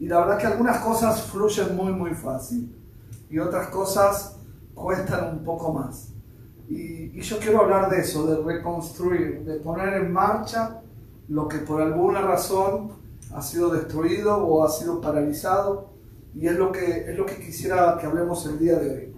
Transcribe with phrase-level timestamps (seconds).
[0.00, 2.74] Y la verdad que algunas cosas fluyen muy, muy fácil.
[3.30, 4.36] Y otras cosas
[4.74, 6.08] cuestan un poco más.
[6.68, 10.80] Y, y yo quiero hablar de eso, de reconstruir, de poner en marcha
[11.28, 12.92] lo que por alguna razón
[13.34, 15.94] ha sido destruido o ha sido paralizado.
[16.34, 19.16] Y es lo que, es lo que quisiera que hablemos el día de hoy.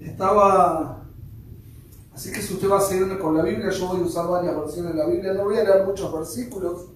[0.00, 1.02] Estaba...
[2.14, 4.56] Así que si usted va a seguirme con la Biblia, yo voy a usar varias
[4.56, 5.34] versiones de la Biblia.
[5.34, 6.86] No voy a leer muchos versículos,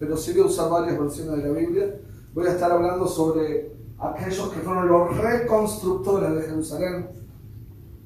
[0.00, 1.94] pero sí voy a usar varias versiones de la Biblia.
[2.32, 7.08] Voy a estar hablando sobre aquellos que fueron los reconstructores de Jerusalén,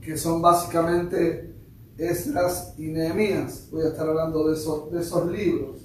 [0.03, 1.55] que son básicamente
[1.97, 3.69] Esdras y Nehemías.
[3.71, 5.83] Voy a estar hablando de esos, de esos libros.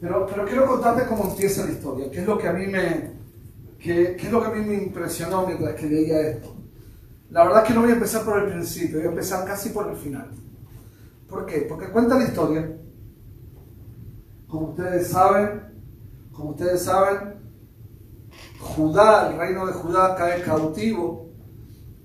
[0.00, 3.10] Pero, pero quiero contarte cómo empieza la historia, qué es lo que a mí me,
[3.80, 6.54] qué, qué es lo que a mí me impresionó mientras que leía esto.
[7.30, 9.70] La verdad es que no voy a empezar por el principio, voy a empezar casi
[9.70, 10.30] por el final.
[11.28, 11.66] ¿Por qué?
[11.68, 12.76] Porque cuenta la historia.
[14.50, 15.62] Como ustedes saben,
[16.32, 17.40] como ustedes saben,
[18.58, 21.28] Judá, el reino de Judá cae cautivo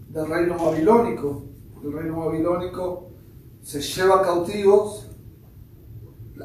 [0.09, 1.43] del reino babilónico.
[1.83, 3.09] El reino babilónico
[3.63, 5.09] se lleva cautivos.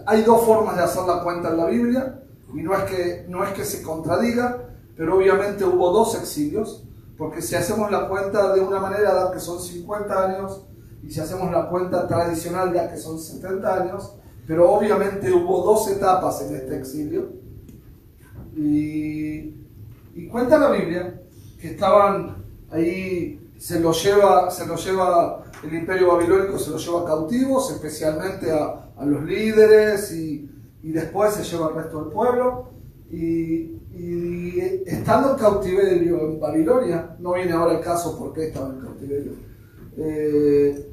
[0.07, 2.23] Hay dos formas de hacer la cuenta en la Biblia,
[2.55, 6.85] y no es que, no es que se contradiga, pero obviamente hubo dos exilios,
[7.19, 10.65] porque si hacemos la cuenta de una manera, da que son 50 años,
[11.03, 14.15] y si hacemos la cuenta tradicional, da que son 70 años,
[14.51, 17.29] pero obviamente hubo dos etapas en este exilio.
[18.57, 19.55] Y,
[20.17, 21.23] y cuenta la Biblia
[21.61, 27.05] que estaban ahí, se lo lleva, se lo lleva el imperio babilónico, se lo lleva
[27.05, 30.51] cautivos, especialmente a, a los líderes, y,
[30.83, 32.71] y, después se lleva al resto del pueblo.
[33.09, 38.71] Y, y, estando en cautiverio en Babilonia, no viene ahora el caso por qué estaba
[38.71, 39.33] en cautiverio,
[39.97, 40.91] eh,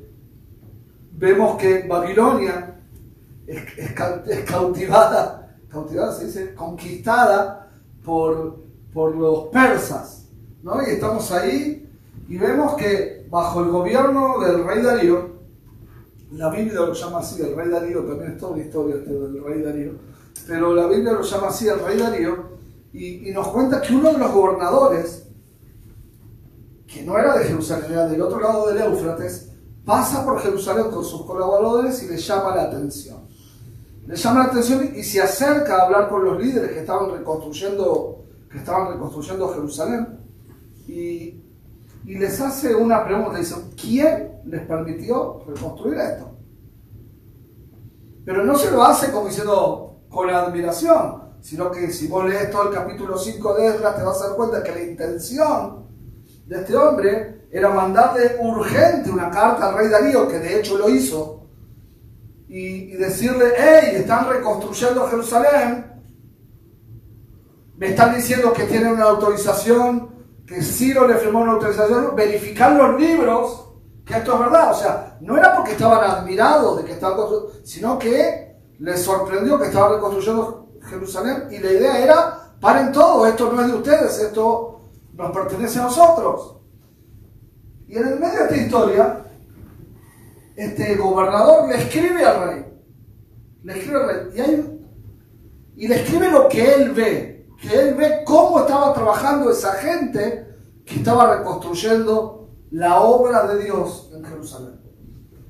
[1.14, 2.76] vemos que Babilonia
[3.48, 3.94] es,
[4.46, 7.72] cautivada, cautivada se dice, conquistada
[8.04, 10.28] por, por los persas,
[10.62, 10.82] ¿no?
[10.82, 11.90] Y estamos ahí
[12.28, 15.38] y vemos que bajo el gobierno del rey Darío,
[16.32, 19.62] la Biblia lo llama así, el rey Darío, también es toda una historia del rey
[19.62, 19.94] Darío,
[20.46, 22.58] pero la Biblia lo llama así, el rey Darío,
[22.92, 25.24] y, y nos cuenta que uno de los gobernadores,
[26.86, 29.52] que no era de Jerusalén, era del otro lado del Éufrates,
[29.86, 33.27] pasa por Jerusalén con sus colaboradores y le llama la atención.
[34.08, 38.24] Le llama la atención y se acerca a hablar con los líderes que estaban reconstruyendo,
[38.50, 40.20] que estaban reconstruyendo Jerusalén.
[40.88, 41.44] Y,
[42.06, 46.38] les hace una pregunta, dice, ¿quién les permitió reconstruir esto?
[48.24, 52.70] Pero no se lo hace como diciendo con admiración, sino que si vos lees todo
[52.70, 55.86] el capítulo 5 de Esdras te vas a dar cuenta que la intención
[56.46, 60.88] de este hombre era mandarle urgente una carta al rey Darío, que de hecho lo
[60.88, 61.37] hizo,
[62.48, 65.86] y, decirle, hey, están reconstruyendo Jerusalén,
[67.78, 70.16] me están diciendo que tienen una autorización,
[70.46, 73.70] que Ciro le firmó una autorización, verificar los libros,
[74.06, 77.66] que esto es verdad, o sea, no era porque estaban admirados de que estaban construyendo,
[77.66, 83.52] sino que les sorprendió que estaban reconstruyendo Jerusalén y la idea era, paren todo, esto
[83.52, 84.82] no es de ustedes, esto
[85.14, 86.56] nos pertenece a nosotros.
[87.88, 89.27] Y en el medio de esta historia,
[90.58, 92.66] este gobernador le escribe al rey.
[93.64, 94.80] Le escribe al rey.
[95.76, 97.48] Y, le escribe lo que él ve.
[97.62, 100.48] Que él ve cómo estaba trabajando esa gente
[100.84, 104.82] que estaba reconstruyendo la obra de Dios en Jerusalén.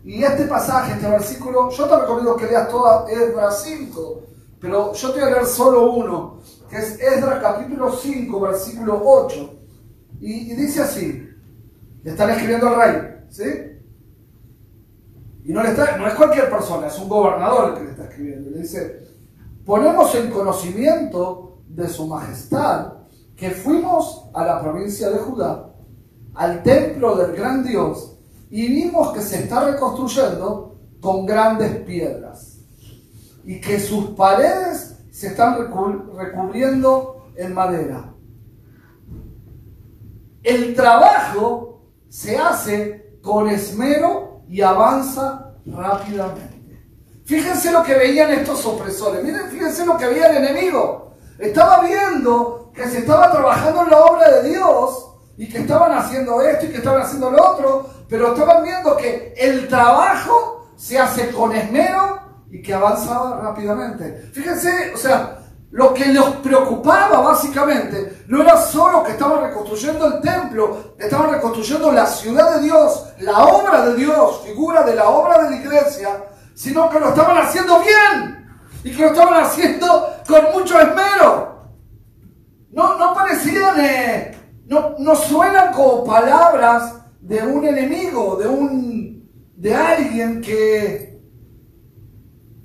[0.04, 4.22] Y este pasaje, este versículo, yo te recomiendo que leas toda Esdras 5,
[4.60, 6.40] pero yo te voy a leer solo uno,
[6.70, 9.54] que es Esdras capítulo 5, versículo 8.
[10.20, 11.30] Y, y dice así,
[12.04, 13.77] le están escribiendo al rey, ¿sí?
[15.48, 18.50] Y no, le está, no es cualquier persona, es un gobernador que le está escribiendo.
[18.50, 19.08] Le dice,
[19.66, 22.96] ponemos en conocimiento de su majestad
[23.34, 25.70] que fuimos a la provincia de Judá,
[26.36, 28.18] al templo del gran Dios,
[28.50, 32.58] y vimos que se está reconstruyendo con grandes piedras,
[33.46, 38.14] y que sus paredes se están recubriendo en madera.
[40.44, 46.58] El trabajo se hace con esmero y avanza rápidamente.
[47.26, 51.12] Fíjense lo que veían estos opresores, miren, fíjense lo que veía el enemigo.
[51.38, 56.42] Estaba viendo que se estaba trabajando en la obra de Dios y que estaban haciendo
[56.42, 61.30] esto y que estaban haciendo lo otro, pero estaban viendo que el trabajo se hace
[61.32, 62.20] con esmero
[62.50, 64.30] y que avanzaba rápidamente.
[64.34, 65.40] Fíjense, o sea,
[65.72, 71.92] lo que los preocupaba básicamente no era solo que estaban reconstruyendo el templo, estaban reconstruyendo
[71.92, 76.24] la ciudad de Dios, la obra de Dios, figura de la obra de la iglesia,
[76.54, 78.48] sino que lo estaban haciendo bien
[78.84, 81.58] y que lo estaban haciendo con mucho esmero.
[84.68, 89.08] no, no suenan como palabras de un enemigo, de un
[89.56, 91.20] de alguien que,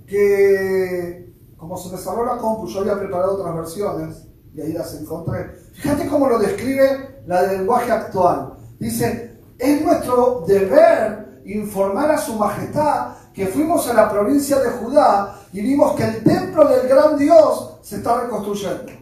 [0.07, 1.22] que
[1.63, 5.49] como se me cerró la compu, yo había preparado otras versiones y ahí las encontré.
[5.75, 8.55] Fíjate cómo lo describe la del lenguaje actual.
[8.81, 15.41] Dice, es nuestro deber informar a su majestad que fuimos a la provincia de Judá
[15.53, 18.93] y vimos que el templo del gran Dios se está reconstruyendo.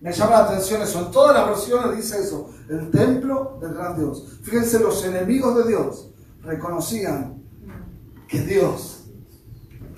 [0.00, 1.00] Me llama la atención eso.
[1.00, 2.48] En todas las versiones dice eso.
[2.70, 4.38] El templo del gran Dios.
[4.42, 6.08] Fíjense, los enemigos de Dios
[6.40, 7.42] reconocían
[8.26, 9.04] que Dios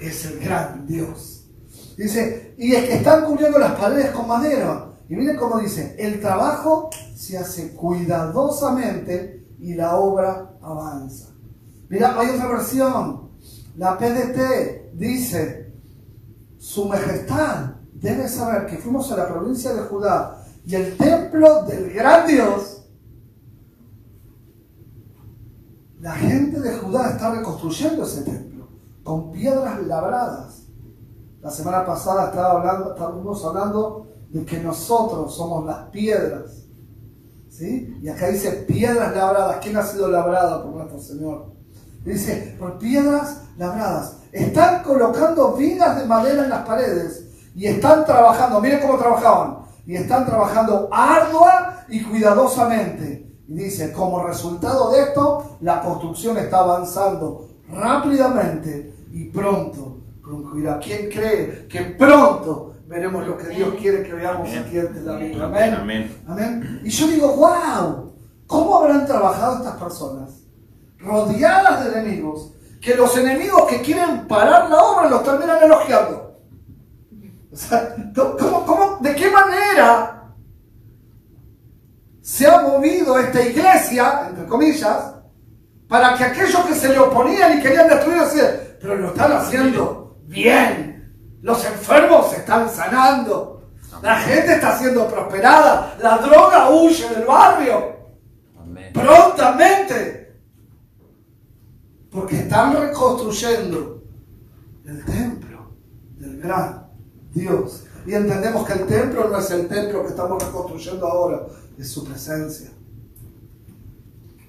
[0.00, 1.31] es el gran Dios.
[1.97, 4.93] Dice, y es que están cubriendo las paredes con madera.
[5.09, 11.29] Y miren cómo dice, el trabajo se hace cuidadosamente y la obra avanza.
[11.89, 13.31] Mira, hay otra versión.
[13.77, 15.73] La PDT dice,
[16.59, 21.93] su majestad debe saber que fuimos a la provincia de Judá y el templo del
[21.93, 22.85] gran Dios,
[26.00, 28.69] la gente de Judá está reconstruyendo ese templo
[29.03, 30.62] con piedras labradas.
[31.43, 36.62] La semana pasada estaba hablando, estábamos hablando de que nosotros somos las piedras.
[37.50, 37.99] ¿sí?
[38.00, 39.56] Y acá dice piedras labradas.
[39.61, 41.47] ¿Quién ha sido labrada por nuestro Señor?
[42.05, 44.19] Dice, por piedras labradas.
[44.31, 47.25] Están colocando vigas de madera en las paredes
[47.56, 53.37] y están trabajando, miren cómo trabajaban, y están trabajando ardua y cuidadosamente.
[53.49, 60.78] Y dice, como resultado de esto, la construcción está avanzando rápidamente y pronto concluirá.
[60.78, 65.44] ¿Quién cree que pronto veremos lo que Dios quiere que veamos aquí en la vida?
[65.44, 65.74] Amén.
[65.74, 66.22] Amén.
[66.26, 66.80] Amén.
[66.84, 68.14] Y yo digo, wow,
[68.46, 70.30] ¿cómo habrán trabajado estas personas?
[70.98, 76.38] Rodeadas de enemigos, que los enemigos que quieren parar la obra los terminan elogiando.
[79.00, 80.34] de qué manera
[82.20, 85.14] se ha movido esta iglesia, entre comillas,
[85.88, 90.01] para que aquellos que se le oponían y querían destruir, pero lo están haciendo
[90.32, 91.38] bien.
[91.43, 93.70] Los enfermos se están sanando.
[94.02, 95.96] La gente está siendo prosperada.
[96.00, 97.96] La droga huye del barrio.
[98.93, 100.40] Prontamente.
[102.11, 104.02] Porque están reconstruyendo
[104.84, 105.70] el templo
[106.19, 106.87] del gran
[107.32, 107.84] Dios.
[108.06, 111.46] Y entendemos que el templo no es el templo que estamos reconstruyendo ahora,
[111.79, 112.70] es su presencia.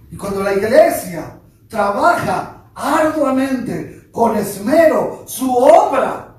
[0.09, 6.35] Y cuando la iglesia trabaja arduamente, con esmero, su obra,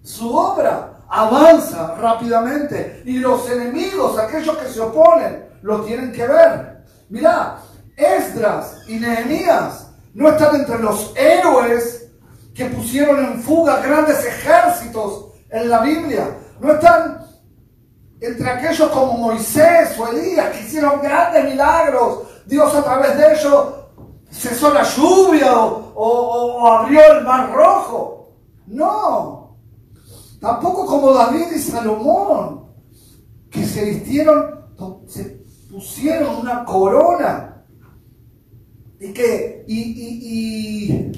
[0.00, 6.84] su obra avanza rápidamente y los enemigos, aquellos que se oponen, lo tienen que ver.
[7.08, 7.58] Mirá,
[7.96, 12.12] Esdras y Nehemías no están entre los héroes
[12.54, 16.28] que pusieron en fuga grandes ejércitos en la Biblia.
[16.60, 17.26] No están
[18.20, 22.20] entre aquellos como Moisés o Elías que hicieron grandes milagros.
[22.46, 23.79] Dios a través de ellos
[24.30, 28.34] cesó la lluvia o, abrió el mar rojo.
[28.66, 29.58] No.
[30.40, 32.66] Tampoco como David y Salomón,
[33.50, 34.66] que se vistieron,
[35.06, 37.64] se pusieron una corona
[38.98, 41.10] y que y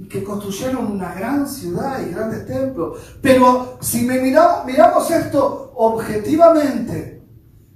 [0.00, 2.98] y que construyeron una gran ciudad y grandes templos.
[3.20, 7.22] Pero si me miramos, miramos esto objetivamente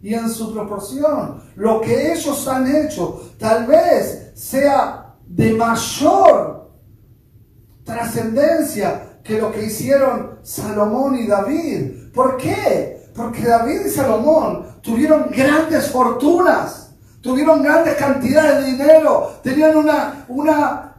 [0.03, 6.71] y en su proporción, lo que ellos han hecho tal vez sea de mayor
[7.85, 12.13] trascendencia que lo que hicieron Salomón y David.
[12.13, 13.09] ¿Por qué?
[13.15, 20.91] Porque David y Salomón tuvieron grandes fortunas, tuvieron grandes cantidades de dinero, tenían una, una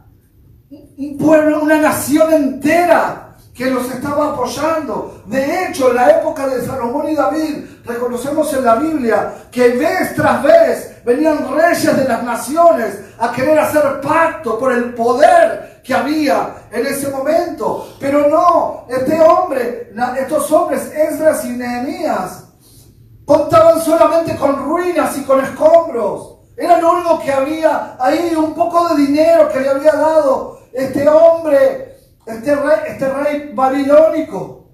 [0.70, 3.25] un pueblo, una nación entera
[3.56, 5.22] que los estaba apoyando.
[5.24, 10.14] De hecho, en la época de Salomón y David, reconocemos en la Biblia que vez
[10.14, 15.94] tras vez venían reyes de las naciones a querer hacer pacto por el poder que
[15.94, 17.96] había en ese momento.
[17.98, 22.44] Pero no, este hombre, estos hombres, Esdras y Nehemías,
[23.24, 26.40] contaban solamente con ruinas y con escombros.
[26.58, 31.08] Era lo único que había ahí, un poco de dinero que le había dado este
[31.08, 31.85] hombre,
[32.26, 34.64] este rey, este rey babilónico.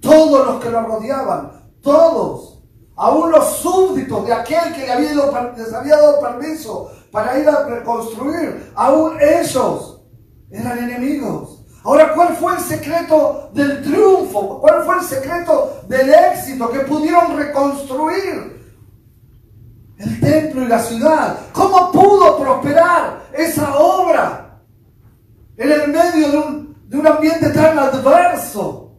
[0.00, 2.62] Todos los que lo rodeaban, todos,
[2.96, 7.64] aún los súbditos de aquel que le había les había dado permiso para ir a
[7.66, 10.02] reconstruir, aún ellos
[10.50, 11.64] eran enemigos.
[11.84, 14.60] Ahora, ¿cuál fue el secreto del triunfo?
[14.60, 18.62] ¿Cuál fue el secreto del éxito que pudieron reconstruir?
[20.02, 21.38] el templo y la ciudad.
[21.52, 24.62] ¿Cómo pudo prosperar esa obra
[25.56, 26.28] en el medio
[26.88, 28.92] de un, ambiente tan adverso?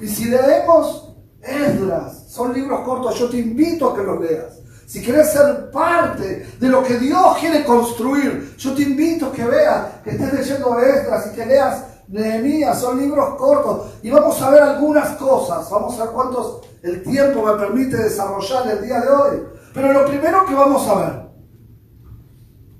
[0.00, 4.60] Y si leemos Esdras, son libros cortos, yo te invito a que los leas.
[4.86, 9.44] Si quieres ser parte de lo que Dios quiere construir, yo te invito a que
[9.44, 13.92] veas, que estés leyendo Esdras y que leas Nehemías, son libros cortos.
[14.02, 18.68] Y vamos a ver algunas cosas, vamos a ver cuántos el tiempo me permite desarrollar
[18.68, 19.42] el día de hoy.
[19.72, 21.19] Pero lo primero que vamos a ver,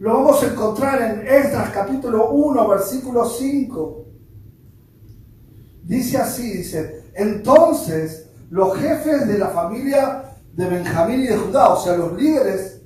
[0.01, 4.07] lo vamos a encontrar en Esdras capítulo 1, versículo 5.
[5.83, 11.83] Dice así, dice, entonces los jefes de la familia de Benjamín y de Judá, o
[11.83, 12.81] sea, los líderes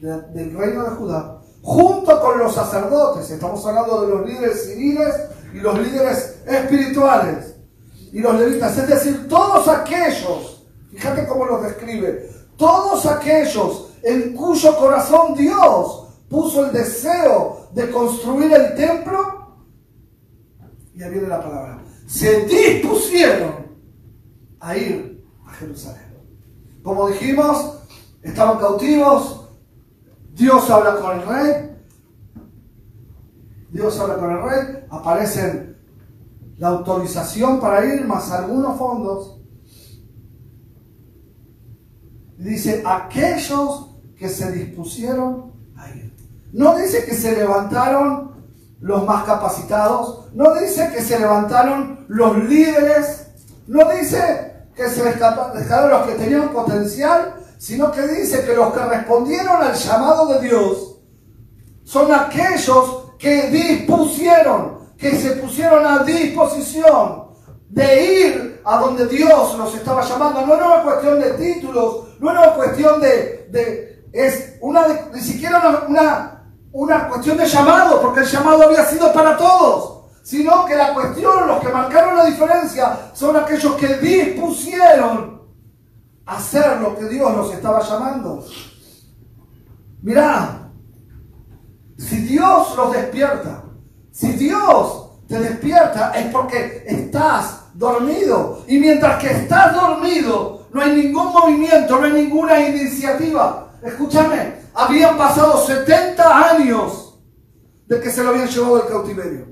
[0.00, 5.14] del reino de Judá, junto con los sacerdotes, estamos hablando de los líderes civiles
[5.54, 7.54] y los líderes espirituales,
[8.12, 14.76] y los levitas, es decir, todos aquellos, fíjate cómo los describe, todos aquellos en cuyo
[14.76, 19.56] corazón Dios puso el deseo de construir el templo,
[20.94, 23.66] y ahí viene la palabra, se dispusieron
[24.60, 26.02] a ir a Jerusalén.
[26.82, 27.78] Como dijimos,
[28.22, 29.48] estaban cautivos,
[30.34, 31.76] Dios habla con el rey,
[33.70, 35.76] Dios habla con el rey, aparecen
[36.58, 39.40] la autorización para ir, más algunos fondos.
[42.38, 45.45] Dice, aquellos que se dispusieron.
[46.52, 48.36] No dice que se levantaron
[48.80, 53.28] los más capacitados, no dice que se levantaron los líderes,
[53.66, 58.80] no dice que se dejaron los que tenían potencial, sino que dice que los que
[58.80, 60.98] respondieron al llamado de Dios
[61.84, 67.26] son aquellos que dispusieron, que se pusieron a disposición
[67.68, 70.46] de ir a donde Dios los estaba llamando.
[70.46, 75.84] No era una cuestión de títulos, no era una cuestión de, es una ni siquiera
[75.88, 76.35] una
[77.08, 81.60] cuestión de llamado, porque el llamado había sido para todos sino que la cuestión, los
[81.60, 85.40] que marcaron la diferencia, son aquellos que dispusieron
[86.26, 88.44] hacer lo que Dios los estaba llamando.
[90.02, 90.68] Mirá,
[91.96, 93.62] si Dios los despierta,
[94.10, 98.64] si Dios te despierta es porque estás dormido.
[98.66, 103.74] Y mientras que estás dormido, no hay ningún movimiento, no hay ninguna iniciativa.
[103.80, 107.18] Escúchame, habían pasado 70 años
[107.86, 109.46] de que se lo habían llevado del cautiverio.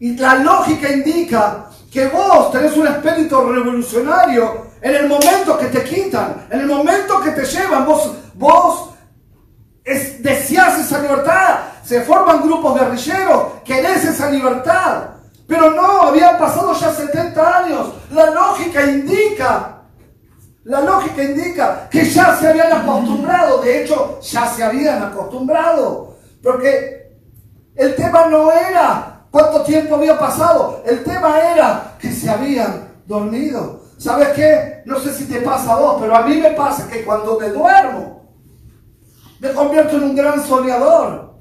[0.00, 5.82] Y la lógica indica que vos tenés un espíritu revolucionario en el momento que te
[5.82, 8.90] quitan, en el momento que te llevan, vos, vos
[9.82, 15.08] es, deseas esa libertad, se forman grupos guerrilleros, querés esa libertad.
[15.46, 17.94] Pero no, habían pasado ya 70 años.
[18.12, 19.77] La lógica indica,
[20.68, 27.12] la lógica indica que ya se habían acostumbrado, de hecho ya se habían acostumbrado, porque
[27.74, 30.82] el tema no era ¿Cuánto tiempo había pasado?
[30.86, 33.82] El tema era que se habían dormido.
[33.98, 34.82] ¿Sabes qué?
[34.86, 37.48] No sé si te pasa a vos, pero a mí me pasa que cuando me
[37.48, 38.22] duermo,
[39.40, 41.34] me convierto en un gran soñador.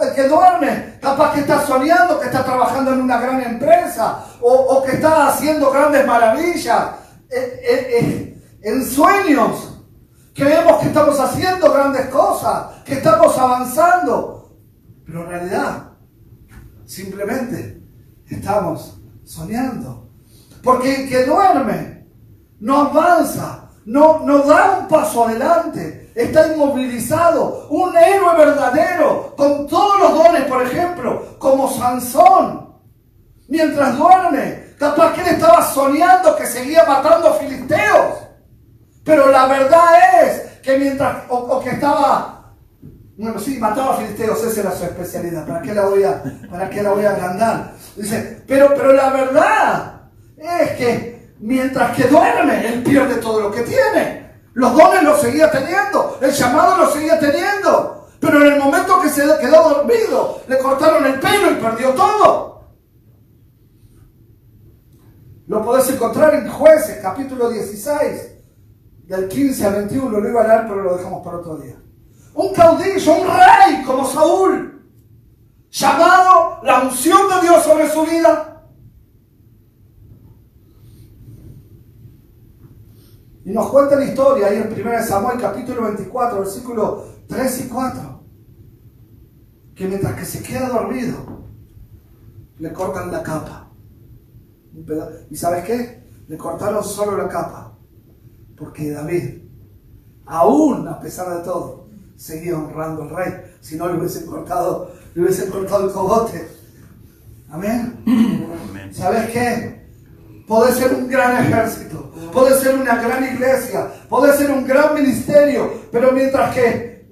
[0.00, 4.82] El que duerme, capaz que está soñando, que está trabajando en una gran empresa o,
[4.84, 6.90] que está haciendo grandes maravillas.
[7.28, 8.25] Eh, eh, eh,
[8.68, 9.82] en sueños,
[10.34, 14.56] creemos que estamos haciendo grandes cosas, que estamos avanzando.
[15.04, 15.86] Pero en realidad,
[16.86, 17.82] Simplemente
[18.30, 20.08] estamos soñando.
[20.62, 22.06] Porque el que duerme
[22.60, 27.66] no avanza, no, no da un paso adelante, está inmovilizado.
[27.70, 32.72] Un héroe verdadero, con todos los dones, por ejemplo, como Sansón,
[33.48, 38.25] mientras duerme, capaz que él estaba soñando que seguía matando filisteos.
[39.06, 42.36] Pero la verdad es que mientras, o que estaba
[43.16, 45.46] bueno, sí, mataba a filisteos, esa era su especialidad.
[45.46, 47.72] ¿Para qué la voy a, para qué la voy a agrandar?
[47.96, 50.02] Dice, pero, pero la verdad
[50.36, 54.26] es que mientras que duerme, él pierde todo lo que tiene.
[54.52, 58.06] Los dones los seguía teniendo, el llamado lo seguía teniendo.
[58.20, 62.66] Pero en el momento que se quedó dormido, le cortaron el pelo y perdió todo.
[65.46, 68.35] Lo podés encontrar en Jueces, capítulo 16,
[69.06, 70.20] del 15 al 21.
[70.20, 71.76] Lo iba a leer, pero lo dejamos para otro día
[72.36, 74.82] un caudillo, un rey como Saúl,
[75.70, 78.62] llamado la unción de Dios sobre su vida.
[83.44, 88.20] Y nos cuenta la historia ahí en 1 Samuel capítulo 24, versículos 3 y 4,
[89.74, 91.16] que mientras que se queda dormido,
[92.58, 93.70] le cortan la capa.
[95.30, 96.04] ¿Y sabes qué?
[96.28, 97.75] Le cortaron solo la capa,
[98.56, 99.42] porque David,
[100.24, 101.86] aún a pesar de todo,
[102.16, 103.32] seguía honrando al rey.
[103.60, 106.48] Si no, le hubiesen cortado, le hubiesen cortado el cogote.
[107.50, 108.92] Amén.
[108.92, 109.86] ¿Sabes qué?
[110.46, 115.72] Podés ser un gran ejército, podés ser una gran iglesia, podés ser un gran ministerio,
[115.90, 117.08] pero mientras que,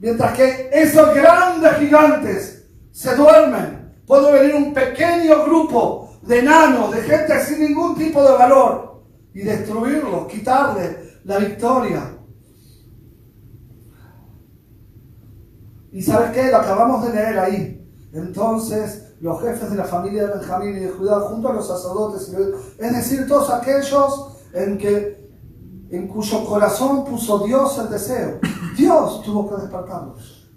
[0.00, 7.02] mientras que esos grandes gigantes se duermen, puede venir un pequeño grupo de enanos, de
[7.02, 8.93] gente sin ningún tipo de valor
[9.34, 12.16] y destruirlo, quitarle la victoria.
[15.92, 17.86] Y sabes qué, lo acabamos de leer ahí.
[18.12, 22.32] Entonces, los jefes de la familia de Benjamín y de Judá, junto a los sacerdotes,
[22.78, 25.30] es decir, todos aquellos en, que,
[25.90, 28.38] en cuyo corazón puso Dios el deseo.
[28.76, 30.48] Dios tuvo que despertarlos.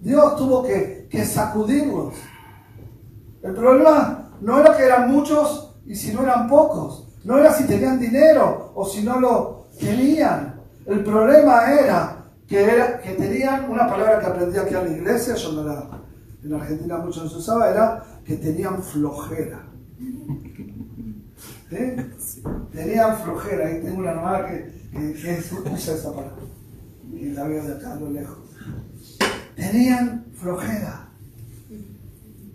[0.00, 2.14] Dios tuvo que, que sacudirlos.
[3.42, 7.03] El problema no era que eran muchos y si no eran pocos.
[7.24, 10.60] No era si tenían dinero o si no lo tenían.
[10.86, 15.34] El problema era que, era, que tenían una palabra que aprendí aquí en la iglesia,
[15.34, 15.88] yo no la,
[16.44, 19.62] en Argentina mucho no se usaba, era que tenían flojera.
[22.70, 26.42] Tenían flojera, y tengo una hermana que, que, usa esa palabra,
[27.12, 28.38] y la veo de acá lo lejos.
[29.56, 31.08] Tenían flojera.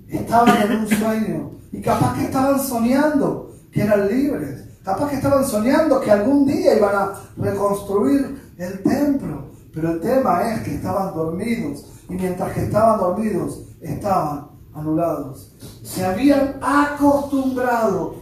[0.08, 5.46] Estaban en un sueño, y capaz que estaban soñando que eran libres, capaz que estaban
[5.46, 9.50] soñando que algún día iban a reconstruir el templo.
[9.74, 15.56] Pero el tema es que estaban dormidos y mientras que estaban dormidos estaban anulados.
[15.84, 18.16] Se habían acostumbrado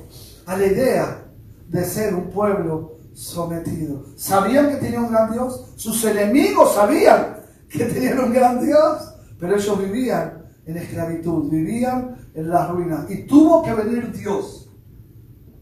[0.46, 1.24] a la idea
[1.68, 4.06] de ser un pueblo sometido.
[4.16, 5.74] Sabían que tenían un gran Dios.
[5.76, 7.38] Sus enemigos sabían
[7.70, 9.14] que tenían un gran Dios.
[9.40, 13.06] Pero ellos vivían en esclavitud, vivían en la ruina.
[13.10, 14.57] Y tuvo que venir Dios.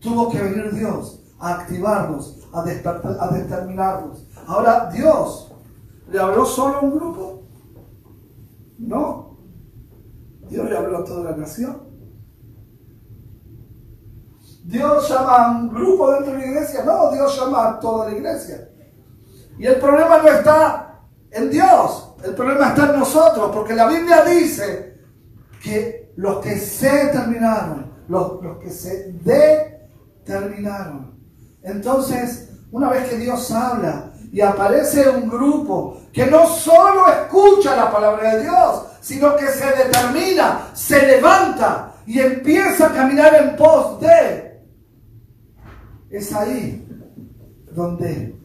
[0.05, 4.25] Tuvo que venir Dios a activarnos, a, a determinarnos.
[4.47, 5.51] Ahora Dios
[6.11, 7.43] ¿Le habló solo a un grupo?
[8.77, 9.37] No.
[10.49, 11.81] Dios le habló a toda la nación.
[14.63, 16.83] Dios llama a un grupo dentro de la iglesia.
[16.83, 18.69] No, Dios llama a toda la iglesia.
[19.57, 22.15] Y el problema no está en Dios.
[22.23, 23.51] El problema está en nosotros.
[23.53, 24.99] Porque la Biblia dice
[25.61, 29.74] que los que se terminaron, los, los que se determinaron.
[31.63, 37.91] Entonces, una vez que Dios habla y aparece un grupo que no solo escucha la
[37.91, 43.99] palabra de Dios, sino que se determina, se levanta y empieza a caminar en pos
[44.01, 44.61] de.
[46.09, 46.87] Es ahí
[47.71, 48.39] donde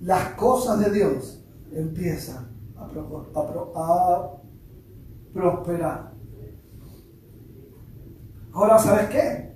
[0.00, 4.30] las cosas de Dios empiezan a, a
[5.32, 6.12] prosperar.
[8.52, 9.53] Ahora, ¿sabes qué?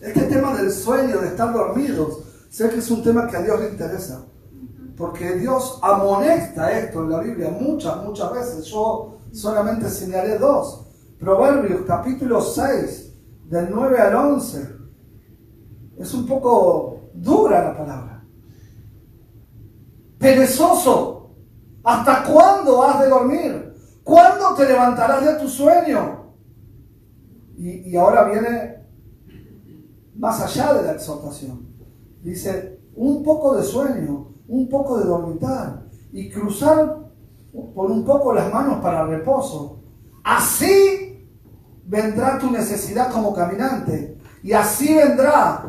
[0.00, 3.60] Este tema del sueño, de estar dormidos, sé que es un tema que a Dios
[3.60, 4.24] le interesa.
[4.96, 8.64] Porque Dios amonesta esto en la Biblia muchas, muchas veces.
[8.66, 10.86] Yo solamente señalé dos.
[11.18, 13.12] Proverbios capítulo 6,
[13.46, 14.76] del 9 al 11.
[15.98, 18.24] Es un poco dura la palabra.
[20.18, 21.30] Perezoso,
[21.82, 23.74] ¿hasta cuándo has de dormir?
[24.04, 26.34] ¿Cuándo te levantarás de tu sueño?
[27.56, 28.77] Y, y ahora viene
[30.18, 31.66] más allá de la exhortación.
[32.22, 36.96] Dice, un poco de sueño un poco de dormitar y cruzar
[37.74, 39.80] por un poco las manos para reposo.
[40.24, 41.28] Así
[41.84, 45.64] vendrá tu necesidad como caminante y así vendrá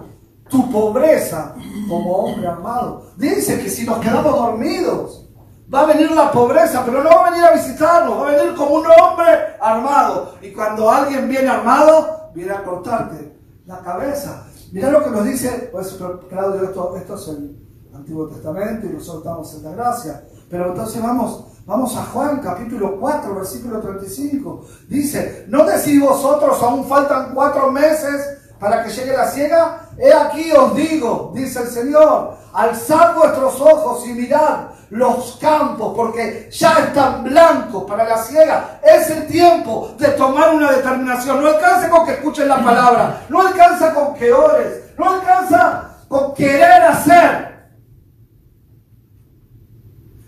[0.49, 1.55] tu pobreza
[1.87, 3.11] como hombre armado.
[3.17, 5.29] Dice que si nos quedamos dormidos,
[5.71, 8.55] va a venir la pobreza, pero no va a venir a visitarnos, va a venir
[8.55, 9.27] como un hombre
[9.61, 10.35] armado.
[10.41, 13.28] Y cuando alguien viene armado, viene a cortarte
[13.69, 14.47] la cabeza.
[14.71, 15.95] Mira lo que nos dice, pues,
[16.27, 20.23] Claudio, esto, esto es el, Antiguo Testamento y nosotros estamos en la gracia.
[20.49, 24.65] Pero entonces vamos, vamos a Juan capítulo 4, versículo 35.
[24.87, 29.89] Dice, ¿no decís vosotros aún faltan cuatro meses para que llegue la ciega?
[29.97, 36.49] He aquí os digo, dice el Señor, alzad vuestros ojos y mirad los campos, porque
[36.51, 38.79] ya están blancos para la ciega.
[38.83, 41.41] Es el tiempo de tomar una determinación.
[41.41, 46.33] No alcanza con que escuchen la palabra, no alcanza con que ores, no alcanza con
[46.33, 47.49] querer hacer.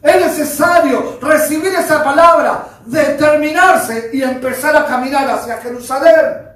[0.01, 6.49] Es necesario recibir esa palabra, determinarse y empezar a caminar hacia Jerusalén.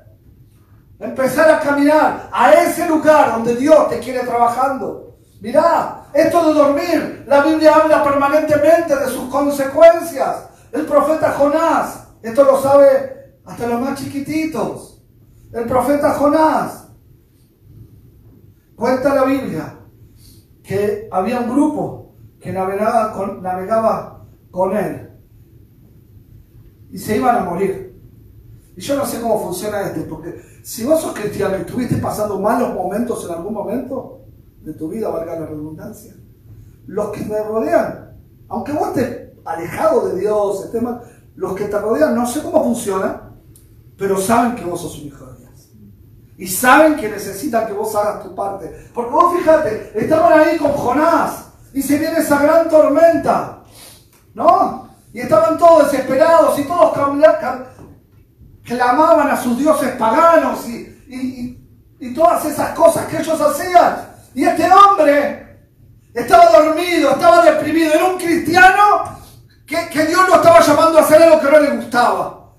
[0.99, 5.17] Empezar a caminar a ese lugar donde Dios te quiere trabajando.
[5.41, 10.47] Mirá, esto de dormir, la Biblia habla permanentemente de sus consecuencias.
[10.71, 15.03] El profeta Jonás, esto lo sabe hasta los más chiquititos.
[15.51, 16.87] El profeta Jonás,
[18.77, 19.77] cuenta la Biblia
[20.63, 23.11] que había un grupo que navegaba
[24.51, 25.09] con, él.
[26.91, 27.93] Y se iban a morir.
[28.77, 32.39] Y yo no sé cómo funciona este, porque si vos sos cristiano y estuviste pasando
[32.39, 34.24] malos momentos en algún momento
[34.65, 36.13] de tu vida, valga la redundancia,
[36.87, 38.17] los que te rodean,
[38.49, 40.83] aunque vos estés alejado de Dios, estés
[41.35, 43.31] los que te rodean, no sé cómo funciona,
[43.97, 45.69] pero saben que vos sos un hijo de Dios.
[46.37, 48.89] Y saben que necesitan que vos hagas tu parte.
[48.93, 53.63] Porque vos fíjate, estaban ahí con Jonás y se viene esa gran tormenta,
[54.33, 54.89] ¿no?
[55.13, 56.93] Y estaban todos desesperados y todos
[58.63, 60.91] clamaban a sus dioses paganos y,
[62.13, 64.14] todas esas cosas que ellos hacían.
[64.35, 65.59] Y este hombre
[66.13, 69.17] estaba dormido, estaba deprimido, era un cristiano
[69.65, 72.51] que, que Dios lo estaba llamando a hacer algo que no le gustaba.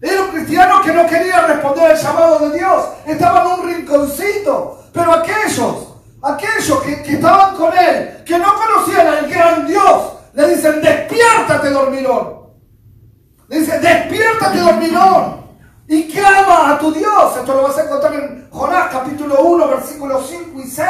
[0.00, 2.84] Era un cristiano que no quería responder al llamado de Dios.
[3.06, 4.84] Estaba en un rinconcito.
[4.92, 10.48] Pero aquellos, aquellos que, que estaban con él, que no conocían al gran Dios, le
[10.48, 12.44] dicen, despiértate dormilón.
[13.48, 15.43] Le dicen, despiértate dormilón.
[15.86, 17.36] Y clama a tu Dios.
[17.36, 20.86] Esto lo vas a encontrar en Jonás capítulo 1, versículos 5 y 6.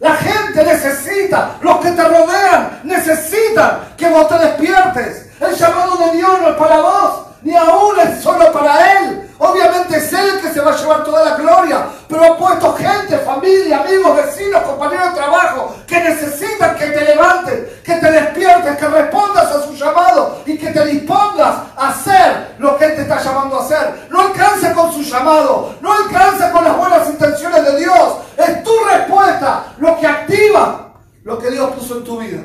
[0.00, 5.30] La gente necesita, los que te rodean necesitan que vos te despiertes.
[5.40, 9.28] El llamado de Dios no es para vos, ni aún es solo para Él.
[9.38, 13.18] Obviamente es Él que se va a llevar toda la gloria, pero ha puesto gente,
[13.18, 18.88] familia, amigos, vecinos, compañeros de trabajo, que necesitan que te levantes, que te despiertes, que
[18.88, 23.22] respondas a su llamado y que te dispongas a hacer lo que Él te está
[23.22, 24.08] llamando a hacer.
[24.10, 28.16] No alcance con su llamado, no alcance con las buenas intenciones de Dios.
[28.36, 30.84] Es tu respuesta lo que activa
[31.22, 32.42] lo que Dios puso en tu vida.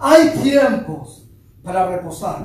[0.00, 1.26] Hay tiempos
[1.62, 2.38] para reposar.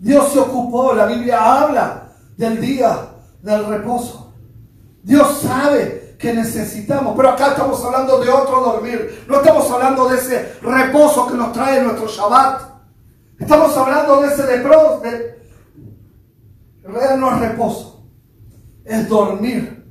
[0.00, 4.32] Dios se ocupó, la Biblia habla del día del reposo.
[5.02, 9.24] Dios sabe que necesitamos, pero acá estamos hablando de otro dormir.
[9.28, 12.62] No estamos hablando de ese reposo que nos trae nuestro Shabbat.
[13.38, 15.00] Estamos hablando de ese reposo.
[15.00, 15.38] De...
[16.82, 18.06] Realidad no es reposo,
[18.84, 19.84] es dormir.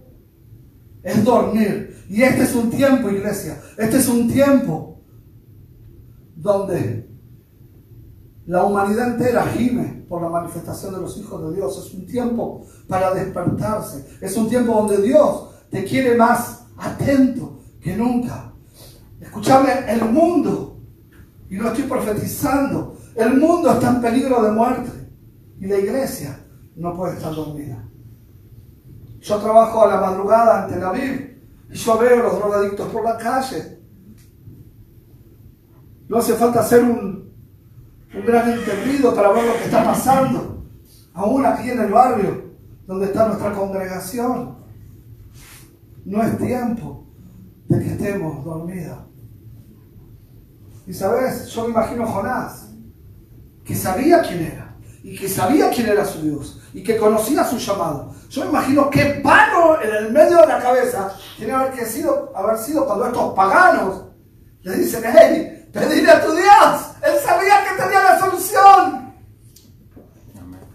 [1.04, 2.06] Es dormir.
[2.10, 3.62] Y este es un tiempo, iglesia.
[3.78, 5.00] Este es un tiempo
[6.36, 7.08] donde
[8.46, 11.86] la humanidad entera gime por la manifestación de los hijos de Dios.
[11.86, 14.18] Es un tiempo para despertarse.
[14.20, 18.52] Es un tiempo donde Dios te quiere más atento que nunca.
[19.22, 20.67] Escuchame, el mundo,
[21.50, 24.92] y no estoy profetizando, el mundo está en peligro de muerte
[25.60, 26.40] y la iglesia
[26.76, 27.84] no puede estar dormida.
[29.20, 31.38] Yo trabajo a la madrugada ante la Biblia
[31.70, 33.78] y yo veo los drogadictos por la calle
[36.08, 37.28] no hace falta ser un,
[38.26, 40.66] gran entendido para ver lo que está pasando,
[41.14, 42.48] aún aquí en el barrio
[42.88, 44.56] donde está nuestra congregación.
[46.06, 47.06] No es tiempo
[47.68, 48.98] de que estemos dormidos.
[50.88, 52.70] Y sabes, yo me imagino a Jonás,
[53.66, 57.58] que sabía quién era, y que sabía quién era su Dios, y que conocía su
[57.58, 58.16] llamado.
[58.30, 62.58] Yo me imagino qué palo en el medio de la cabeza tiene haber sido, haber
[62.58, 64.06] sido cuando estos paganos
[64.64, 66.82] le dicen, hey, Pedirle a tu Dios.
[67.04, 69.14] Él sabía que tenía la solución.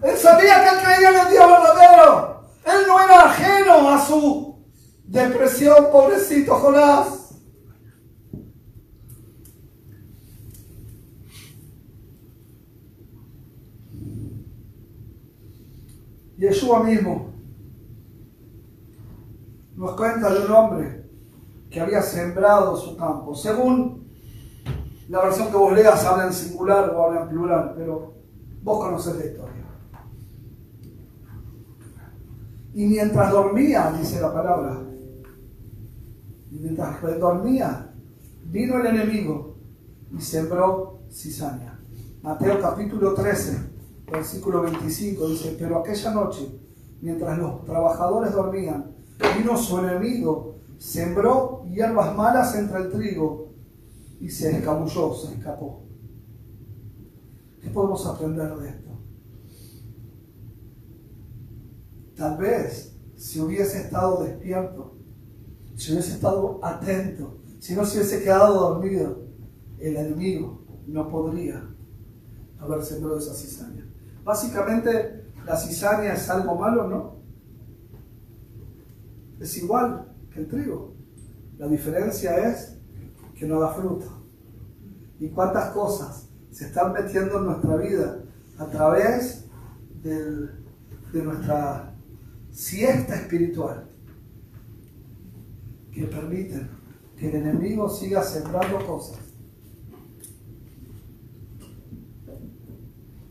[0.03, 2.43] Él sabía que él creía en el Dios verdadero.
[2.65, 4.65] Él no era ajeno a su
[5.05, 7.07] depresión, pobrecito Jonás.
[16.43, 17.31] Yeshua mismo
[19.77, 21.09] nos cuenta de un hombre
[21.71, 23.33] que había sembrado su campo.
[23.33, 24.11] Según
[25.09, 28.15] la versión que vos leas habla en singular o habla en plural, pero
[28.61, 29.67] vos conocés la historia.
[32.75, 34.81] Y mientras dormía, dice la palabra,
[36.51, 37.95] y mientras dormía,
[38.47, 39.59] vino el enemigo
[40.11, 41.79] y sembró cizaña.
[42.21, 43.72] Mateo capítulo 13,
[44.13, 46.49] versículo 25 dice, pero aquella noche,
[47.01, 48.95] mientras los trabajadores dormían,
[49.37, 53.53] vino su enemigo, sembró hierbas malas entre el trigo
[54.21, 55.83] y se escabulló, se escapó.
[57.61, 58.91] ¿Qué podemos aprender de esto?
[62.17, 64.97] Tal vez si hubiese estado despierto,
[65.77, 69.23] si hubiese estado atento, si no se hubiese quedado dormido,
[69.79, 71.69] el enemigo no podría
[72.59, 73.92] haber sembrado esa cizaña.
[74.25, 77.17] Básicamente, la cizaña es algo malo, ¿no?
[79.41, 80.95] Es igual que el trigo.
[81.59, 82.79] La diferencia es
[83.35, 84.07] que no da fruto.
[85.19, 88.19] Y cuántas cosas se están metiendo en nuestra vida
[88.59, 89.47] a través
[90.03, 91.95] de nuestra
[92.51, 93.89] siesta espiritual
[95.93, 96.71] que permiten
[97.17, 99.19] que el enemigo siga sembrando cosas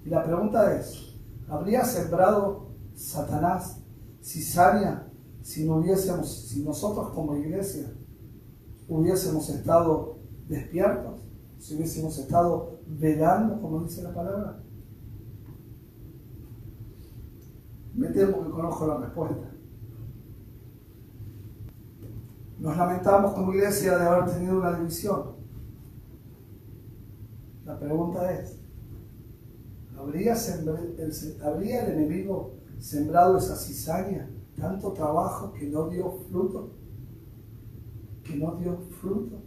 [0.04, 1.16] Y la pregunta es,
[1.48, 3.82] ¿habría sembrado Satanás
[4.22, 5.08] cizaña
[5.42, 7.92] si no hubiésemos, si nosotros como iglesia
[8.88, 11.22] hubiésemos estado despiertos,
[11.58, 14.64] si hubiésemos estado velando, como dice la palabra?
[17.94, 19.52] Me temo que conozco la respuesta.
[22.60, 25.36] Nos lamentamos como iglesia de haber tenido una división.
[27.66, 28.61] La pregunta es,
[29.98, 36.74] ¿habría, el, ¿habría el enemigo sembrado esa cizaña, tanto trabajo que no dio fruto?
[38.24, 39.42] Que no dio fruto.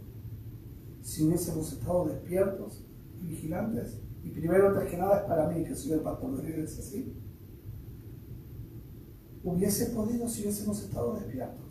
[1.01, 2.83] Si hubiésemos estado despiertos
[3.21, 4.01] y vigilantes.
[4.23, 7.13] Y primero, antes que nada, es para mí, que soy el pastor de la.
[9.43, 11.65] Hubiese podido si hubiésemos estado despiertos.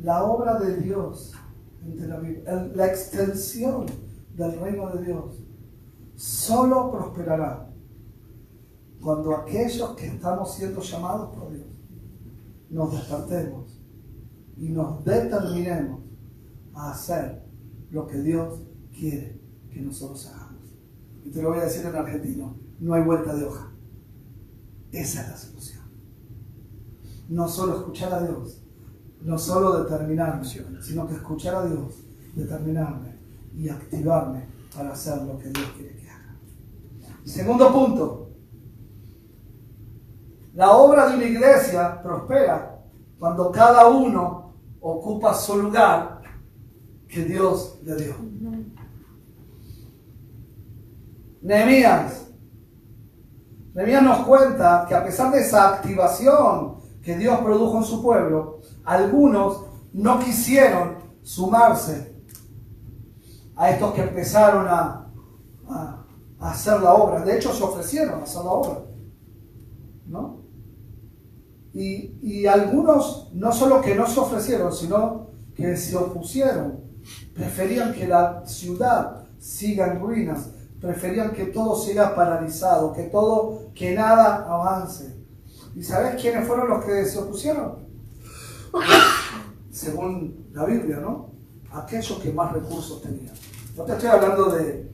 [0.00, 1.34] La obra de Dios,
[2.74, 3.86] la extensión
[4.36, 5.42] del reino de Dios,
[6.18, 7.70] solo prosperará
[9.00, 11.68] cuando aquellos que estamos siendo llamados por Dios
[12.70, 13.80] nos despertemos
[14.56, 16.00] y nos determinemos
[16.74, 17.44] a hacer
[17.92, 20.74] lo que Dios quiere que nosotros hagamos.
[21.24, 23.70] Y te lo voy a decir en argentino, no hay vuelta de hoja.
[24.90, 25.82] Esa es la solución.
[27.28, 28.60] No solo escuchar a Dios,
[29.22, 32.02] no solo determinarme, sino que escuchar a Dios,
[32.34, 33.14] determinarme
[33.56, 36.07] y activarme para hacer lo que Dios quiere que.
[37.28, 38.30] Segundo punto,
[40.54, 42.80] la obra de una iglesia prospera
[43.18, 46.22] cuando cada uno ocupa su lugar
[47.06, 48.14] que Dios le dio.
[51.42, 52.30] Nehemías.
[53.74, 58.60] Nehemías nos cuenta que a pesar de esa activación que Dios produjo en su pueblo,
[58.84, 62.22] algunos no quisieron sumarse
[63.54, 65.04] a estos que empezaron a,
[66.40, 67.24] hacer la obra.
[67.24, 68.80] De hecho, se ofrecieron a hacer la obra.
[70.06, 70.38] ¿No?
[71.74, 76.80] Y, y, algunos no solo que no se ofrecieron, sino que se opusieron.
[77.34, 80.50] Preferían que la ciudad siga en ruinas.
[80.80, 85.16] Preferían que todo siga paralizado, que todo, que nada avance.
[85.74, 87.86] ¿Y sabes quiénes fueron los que se opusieron?
[89.70, 91.30] Según la Biblia, ¿no?
[91.70, 93.34] Aquellos que más recursos tenían.
[93.76, 94.90] No te estoy hablando de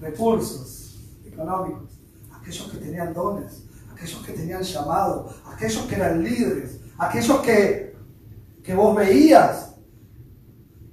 [0.00, 1.98] recursos económicos.
[2.32, 7.96] Aquellos que tenían dones, aquellos que tenían llamado, aquellos que eran líderes, aquellos que,
[8.62, 9.74] que vos veías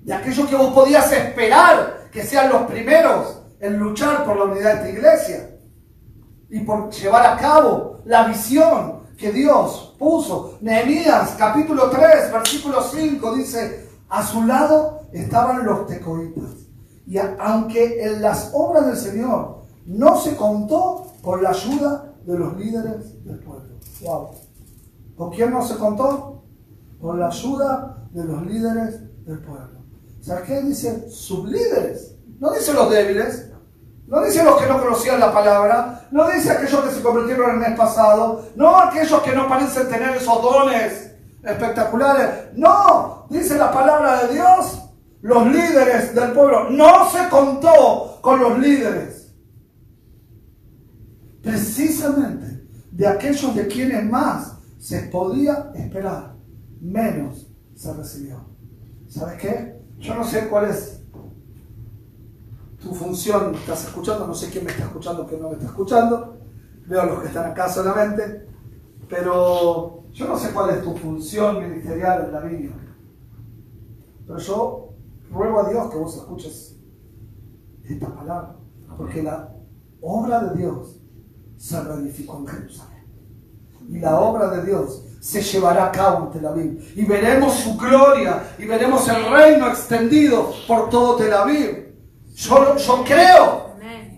[0.06, 4.74] y aquellos que vos podías esperar que sean los primeros en luchar por la unidad
[4.74, 5.50] de esta iglesia
[6.50, 10.58] y por llevar a cabo la visión que Dios puso.
[10.62, 16.63] Nehemías capítulo 3, versículo 5 dice, a su lado estaban los tecoitas.
[17.06, 22.58] Y aunque en las obras del Señor no se contó con la ayuda de los
[22.58, 23.76] líderes del pueblo.
[24.02, 24.30] Wow.
[25.18, 26.44] ¿Con quién no se contó?
[27.02, 29.84] Con la ayuda de los líderes del pueblo.
[30.22, 31.10] ¿Sabes qué dice?
[31.10, 32.16] Sus líderes.
[32.40, 33.52] No dice los débiles,
[34.08, 37.58] no dice los que no conocían la palabra, no dice aquellos que se convirtieron el
[37.58, 44.24] mes pasado, no aquellos que no parecen tener esos dones espectaculares, no, dice la palabra
[44.24, 44.83] de Dios,
[45.24, 49.34] los líderes del pueblo, no se contó con los líderes.
[51.42, 56.36] Precisamente de aquellos de quienes más se podía esperar,
[56.82, 58.46] menos se recibió.
[59.08, 59.82] ¿Sabes qué?
[59.98, 61.02] Yo no sé cuál es
[62.82, 66.38] tu función, estás escuchando, no sé quién me está escuchando, quién no me está escuchando,
[66.86, 68.46] veo a los que están acá solamente,
[69.08, 72.74] pero yo no sé cuál es tu función ministerial en la Biblia,
[74.28, 74.83] pero yo
[75.34, 76.76] ruego a Dios que vos escuches
[77.84, 78.56] esta palabra,
[78.98, 79.50] porque la
[80.02, 81.00] obra de Dios
[81.58, 82.94] se reedificó en Jerusalén.
[83.90, 86.94] Y la obra de Dios se llevará a cabo en Tel Aviv.
[86.96, 91.94] Y veremos su gloria y veremos el reino extendido por todo Tel Aviv.
[92.36, 93.63] Yo, yo creo,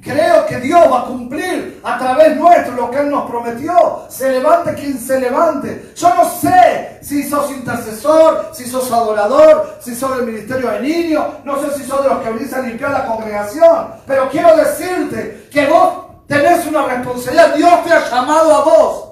[0.05, 4.03] creo que Dios va a cumplir a través nuestro lo que Él nos prometió.
[4.07, 5.91] Se levante quien se levante.
[5.95, 11.25] Yo no sé si sos intercesor, si sos adorador, si sos del ministerio de niños,
[11.43, 15.49] no sé si sos de los que venís a limpiar la congregación, pero quiero decirte
[15.51, 17.55] que vos tenés una responsabilidad.
[17.55, 19.11] Dios te ha llamado a vos.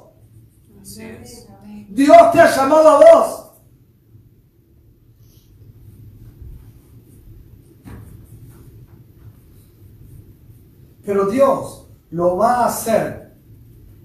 [1.90, 3.43] Dios te ha llamado a vos.
[11.06, 13.36] Pero Dios lo va a hacer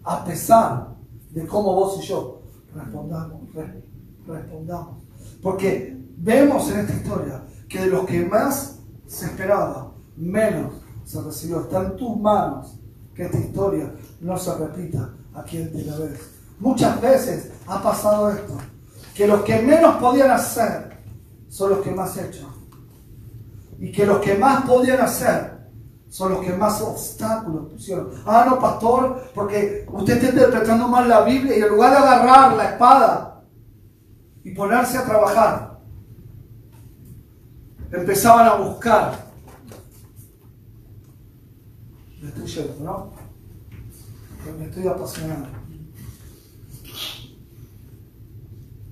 [0.05, 0.89] a pesar
[1.31, 2.43] de cómo vos y yo
[2.75, 3.43] respondamos.
[4.27, 5.03] respondamos.
[5.43, 11.61] Porque vemos en esta historia que de los que más se esperaba, menos se recibió.
[11.61, 12.79] Está en tus manos
[13.15, 16.19] que esta historia no se repita aquí en Tel Aviv.
[16.61, 18.57] Muchas veces ha pasado esto,
[19.15, 20.99] que los que menos podían hacer
[21.49, 22.49] son los que más echan.
[23.79, 25.58] Y que los que más podían hacer
[26.09, 28.11] son los que más obstáculos pusieron.
[28.25, 32.57] Ah, no, pastor, porque usted está interpretando mal la Biblia y en lugar de agarrar
[32.57, 33.45] la espada
[34.43, 35.81] y ponerse a trabajar,
[37.91, 39.29] empezaban a buscar.
[42.23, 43.11] Me estoy yendo, ¿no?
[44.59, 45.49] Me estoy apasionando.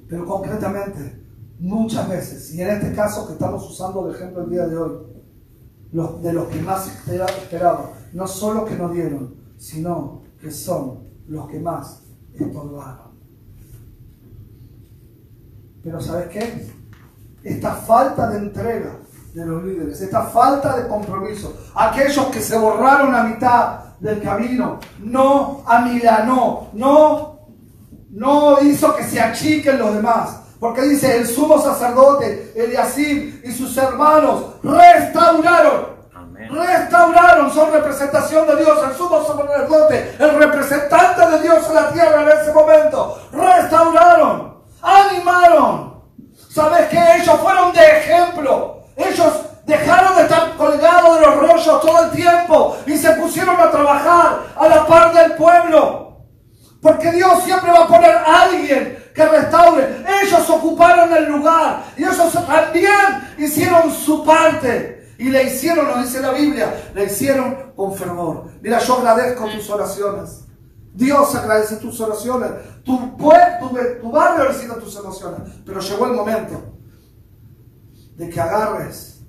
[0.08, 1.24] Pero concretamente,
[1.58, 5.15] muchas veces, y en este caso que estamos usando de ejemplo el día de hoy,
[5.96, 11.58] de los que más esperaban, no solo que nos dieron, sino que son los que
[11.58, 12.02] más
[12.34, 13.16] estorbaron.
[15.82, 16.70] Pero ¿sabes qué?
[17.42, 18.98] Esta falta de entrega
[19.32, 24.80] de los líderes, esta falta de compromiso, aquellos que se borraron a mitad del camino,
[24.98, 27.40] no amilanó, no,
[28.10, 33.76] no hizo que se achiquen los demás, porque dice, el sumo sacerdote, Eliasim y sus
[33.76, 35.96] hermanos restauraron.
[36.50, 42.22] Restauraron, son representación de Dios, el sumo sacerdote, el representante de Dios en la tierra
[42.22, 43.18] en ese momento.
[43.32, 46.02] Restauraron, animaron.
[46.50, 46.98] ¿Sabes qué?
[47.20, 48.84] Ellos fueron de ejemplo.
[48.96, 49.32] Ellos
[49.66, 54.38] dejaron de estar colgados de los rollos todo el tiempo y se pusieron a trabajar
[54.56, 56.06] a la par del pueblo.
[56.80, 60.04] Porque Dios siempre va a poner a alguien que restaure.
[60.22, 64.94] Ellos ocuparon el lugar y ellos también hicieron su parte.
[65.18, 68.50] Y le hicieron, lo dice la Biblia, le hicieron con fervor.
[68.66, 70.40] Mira, yo agradezco tus oraciones.
[70.92, 72.50] Dios agradece tus oraciones.
[72.82, 73.30] Tu, tu,
[74.00, 74.46] tu barrio
[74.82, 75.52] tus oraciones.
[75.64, 76.60] Pero llegó el momento
[78.16, 79.20] de que agarres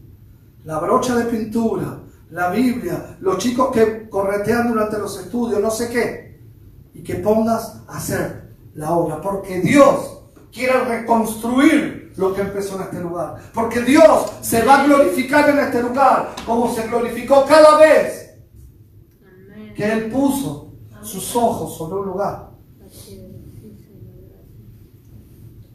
[0.63, 1.99] la brocha de pintura,
[2.31, 6.41] la Biblia, los chicos que corretean durante los estudios, no sé qué,
[6.95, 10.19] y que pongas a hacer la obra, porque Dios
[10.51, 15.59] quiere reconstruir lo que empezó en este lugar, porque Dios se va a glorificar en
[15.59, 18.26] este lugar, como se glorificó cada vez
[19.77, 22.49] que Él puso sus ojos sobre un lugar.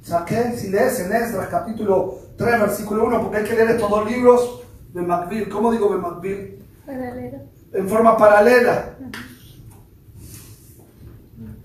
[0.03, 4.11] Saqué, si lees en Esdras capítulo 3, versículo 1, porque hay que leer estos dos
[4.11, 4.61] libros
[4.93, 5.49] de McBill.
[5.49, 6.65] ¿Cómo digo de McBill?
[7.73, 8.97] En forma paralela.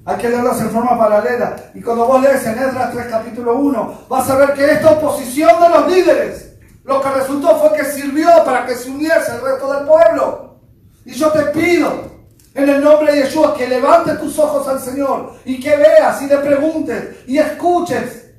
[0.05, 1.71] Hay que leerlos en forma paralela.
[1.73, 5.59] Y cuando vos lees en Esdras 3 capítulo 1, vas a ver que esta oposición
[5.59, 9.73] de los líderes, lo que resultó fue que sirvió para que se uniese el resto
[9.73, 10.59] del pueblo.
[11.03, 12.16] Y yo te pido,
[12.57, 16.25] en el nombre de Yeshua, que levantes tus ojos al Señor y que veas y
[16.25, 18.31] le preguntes y escuches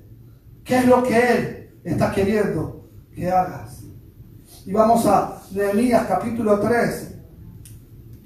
[0.64, 3.78] qué es lo que Él está queriendo que hagas.
[4.66, 7.14] Y vamos a Nehemías capítulo 3,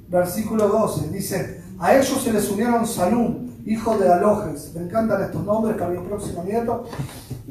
[0.09, 1.11] versículo 12.
[1.11, 4.73] Dice, a ellos se les unieron Salum, hijo de Alojes.
[4.75, 6.89] Me encantan estos nombres que había próximo nieto.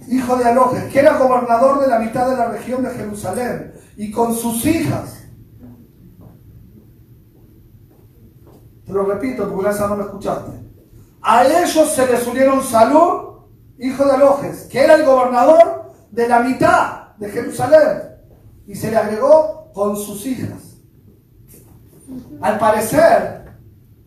[0.09, 3.73] Hijo de Alojes, que era gobernador de la mitad de la región de Jerusalén.
[3.97, 5.20] Y con sus hijas.
[8.91, 10.51] Lo repito porque esa no me escuchaste.
[11.21, 13.45] A ellos se les unieron Salum,
[13.77, 18.01] hijo de Alojes, que era el gobernador de la mitad de Jerusalén.
[18.67, 20.77] Y se le agregó con sus hijas.
[22.41, 23.45] Al parecer,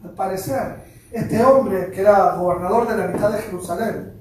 [0.03, 4.13] al parecer, este hombre que era gobernador de la mitad de Jerusalén,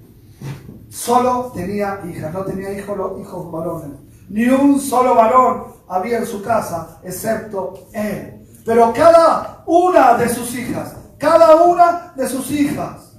[0.90, 4.00] solo tenía hijas, no tenía hijos, hijos varones.
[4.30, 8.43] Ni un solo varón había en su casa, excepto él.
[8.66, 13.14] Pero cada una de sus hijas, cada una de sus hijas,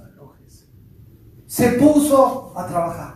[1.47, 3.15] se puso a trabajar.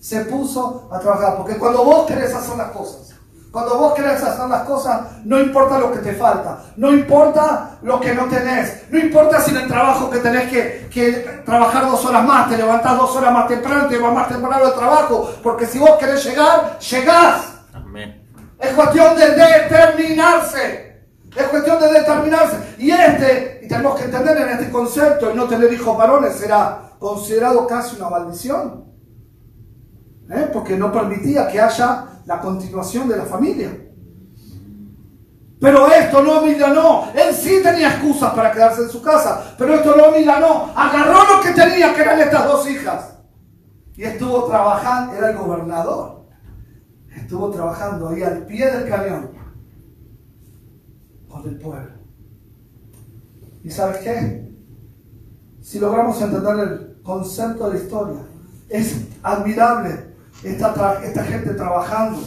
[0.00, 1.36] Se puso a trabajar.
[1.36, 3.14] Porque cuando vos querés hacer las cosas,
[3.50, 7.98] cuando vos querés hacer las cosas, no importa lo que te falta, no importa lo
[7.98, 12.24] que no tenés, no importa si en el trabajo que tenés que, trabajar dos horas
[12.24, 15.78] más, te levantás dos horas más temprano, te vas más temprano al trabajo, porque si
[15.78, 17.40] vos querés llegar, llegás.
[18.60, 20.87] Es cuestión de determinarse.
[21.38, 22.56] Es cuestión de determinarse.
[22.78, 26.90] Y este, y tenemos que entender en este concepto, el no tener hijos varones será
[26.98, 28.84] considerado casi una maldición.
[30.30, 30.50] ¿Eh?
[30.52, 33.70] Porque no permitía que haya la continuación de la familia.
[35.60, 37.08] Pero esto no milanó.
[37.14, 40.72] Él sí tenía excusas para quedarse en su casa, pero esto no milanó.
[40.74, 43.14] Agarró lo que tenía, que eran estas dos hijas.
[43.96, 46.26] Y estuvo trabajando, era el gobernador.
[47.14, 49.37] Estuvo trabajando ahí al pie del cañón
[51.28, 51.92] con el pueblo.
[53.62, 54.48] ¿Y sabes qué?
[55.60, 58.20] Si logramos entender el concepto de la historia,
[58.68, 60.08] es admirable
[60.42, 62.20] esta, gente trabajando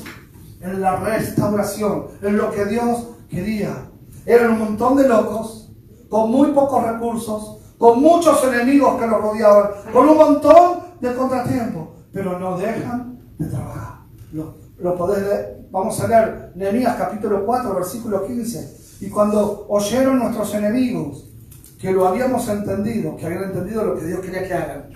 [0.59, 3.89] en la restauración, en lo que Dios quería
[4.25, 5.71] Eran un montón de locos,
[6.09, 11.87] con muy pocos recursos, con muchos enemigos que los rodeaban, con un montón de contratiempos,
[12.11, 14.01] pero no dejan de trabajar.
[14.33, 15.67] Lo, lo podés leer.
[15.71, 18.80] Vamos a leer Nehemías capítulo 4, versículo 15.
[19.01, 21.25] Y cuando oyeron nuestros enemigos
[21.79, 24.89] que lo habíamos entendido, que habían entendido lo que Dios quería que hagan,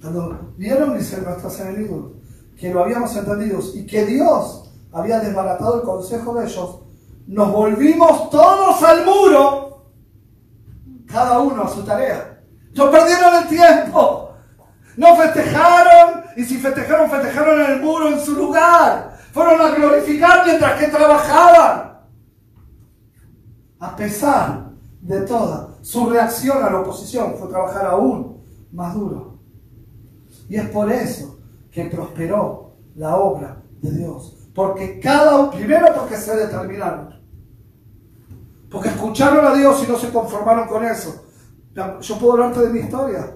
[0.00, 2.10] cuando vieron, dicen nuestros enemigos,
[2.58, 6.80] que lo habíamos entendido y que Dios había desbaratado el consejo de ellos,
[7.28, 9.86] nos volvimos todos al muro,
[11.06, 12.42] cada uno a su tarea.
[12.74, 14.32] No perdieron el tiempo,
[14.96, 19.16] no festejaron, y si festejaron, festejaron en el muro, en su lugar.
[19.32, 21.89] Fueron a glorificar mientras que trabajaban.
[23.80, 28.36] A pesar de toda su reacción a la oposición, fue trabajar aún
[28.70, 29.38] más duro.
[30.48, 31.38] Y es por eso
[31.70, 34.36] que prosperó la obra de Dios.
[34.54, 37.20] Porque cada primero porque se determinaron.
[38.70, 41.24] Porque escucharon a Dios y no se conformaron con eso.
[41.74, 43.34] Yo puedo hablarte de mi historia.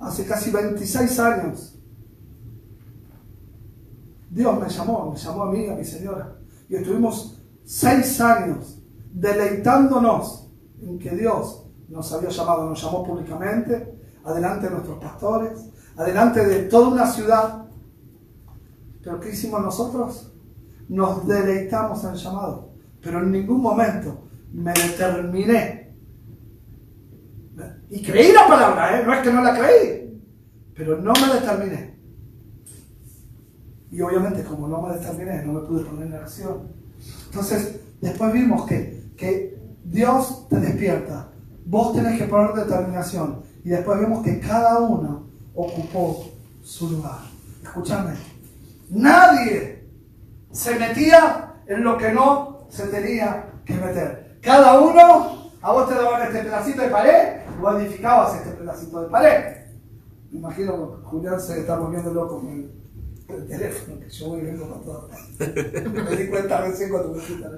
[0.00, 1.78] Hace casi 26 años.
[4.30, 6.36] Dios me llamó, me llamó a mí, a mi señora.
[6.68, 8.77] Y estuvimos seis años
[9.12, 10.50] deleitándonos
[10.80, 16.64] en que Dios nos había llamado, nos llamó públicamente, adelante de nuestros pastores, adelante de
[16.64, 17.66] toda una ciudad.
[19.02, 20.32] Pero ¿qué hicimos nosotros?
[20.88, 22.70] Nos deleitamos en el llamado,
[23.02, 25.94] pero en ningún momento me determiné.
[27.90, 29.04] Y creí la palabra, ¿eh?
[29.04, 30.22] no es que no la creí,
[30.74, 31.98] pero no me determiné.
[33.90, 36.68] Y obviamente como no me determiné, no me pude poner en acción.
[37.26, 41.28] Entonces, después vimos que, que Dios te despierta,
[41.66, 43.42] vos tenés que poner determinación.
[43.64, 46.30] Y después vemos que cada uno ocupó
[46.62, 47.18] su lugar.
[47.62, 48.14] Escúchame,
[48.88, 49.86] nadie
[50.50, 54.38] se metía en lo que no se tenía que meter.
[54.40, 59.08] Cada uno, a vos te daban este pedacito de pared, vos edificabas este pedacito de
[59.08, 59.56] pared.
[60.30, 62.70] Me imagino que Julián se está volviendo loco con el,
[63.46, 65.10] teléfono, que yo voy viendo con todo.
[65.38, 67.52] me di cuenta recién cuando me quitan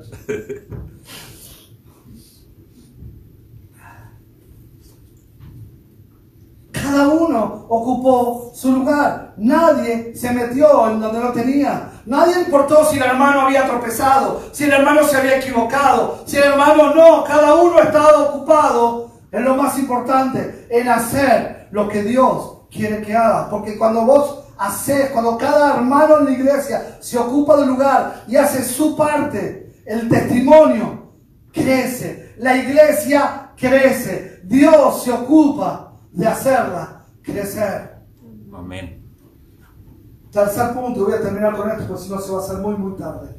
[6.91, 9.35] Cada uno ocupó su lugar.
[9.37, 11.89] Nadie se metió en donde no tenía.
[12.05, 16.43] Nadie importó si el hermano había tropezado, si el hermano se había equivocado, si el
[16.43, 17.23] hermano no.
[17.23, 23.15] Cada uno estaba ocupado en lo más importante, en hacer lo que Dios quiere que
[23.15, 23.49] haga.
[23.49, 28.35] Porque cuando vos haces, cuando cada hermano en la iglesia se ocupa del lugar y
[28.35, 31.13] hace su parte, el testimonio
[31.53, 37.99] crece, la iglesia crece, Dios se ocupa de hacerla crecer.
[38.53, 39.01] Amén.
[40.31, 42.77] Tercer punto, voy a terminar con esto porque si no se va a hacer muy
[42.77, 43.37] muy tarde.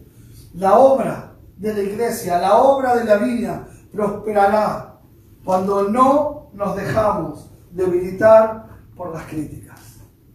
[0.54, 5.00] La obra de la iglesia, la obra de la viña prosperará
[5.44, 9.80] cuando no nos dejamos debilitar por las críticas.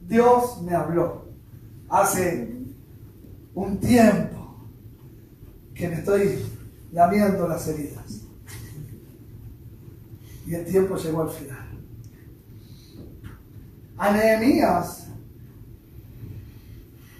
[0.00, 1.26] Dios me habló
[1.88, 2.56] hace
[3.54, 4.56] un tiempo
[5.74, 6.46] que me estoy
[6.92, 8.22] lamiendo las heridas.
[10.46, 11.65] Y el tiempo llegó al final
[13.98, 15.06] a Nehemías,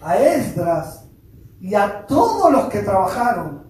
[0.01, 1.05] a Esdras
[1.61, 3.67] y a todos los que trabajaron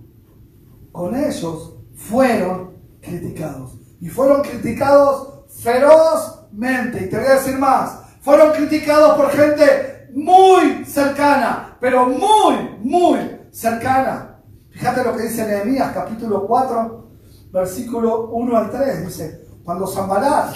[0.92, 3.72] con ellos fueron criticados.
[4.00, 7.04] Y fueron criticados ferozmente.
[7.04, 13.18] Y te voy a decir más, fueron criticados por gente muy cercana, pero muy, muy
[13.50, 14.40] cercana.
[14.70, 17.08] Fíjate lo que dice Nehemías capítulo 4,
[17.52, 19.06] versículo 1 al 3.
[19.06, 20.54] Dice, cuando Zambalat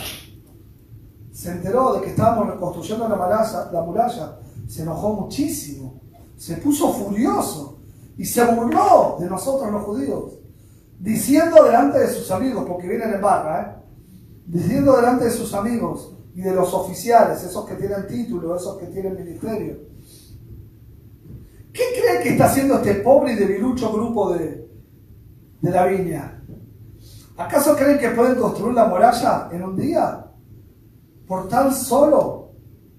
[1.41, 4.38] se enteró de que estábamos reconstruyendo la muralla, la muralla,
[4.68, 6.03] se enojó muchísimo,
[6.36, 7.78] se puso furioso
[8.18, 10.38] y se burló de nosotros los judíos,
[10.99, 13.82] diciendo delante de sus amigos, porque vienen en barra, ¿eh?
[14.45, 18.88] diciendo delante de sus amigos y de los oficiales, esos que tienen título, esos que
[18.88, 19.78] tienen ministerio,
[21.72, 24.68] ¿qué creen que está haciendo este pobre y debilucho grupo de,
[25.62, 26.45] de la viña?
[27.38, 30.26] ¿Acaso creen que pueden construir la muralla en un día?
[31.31, 32.51] Por tan solo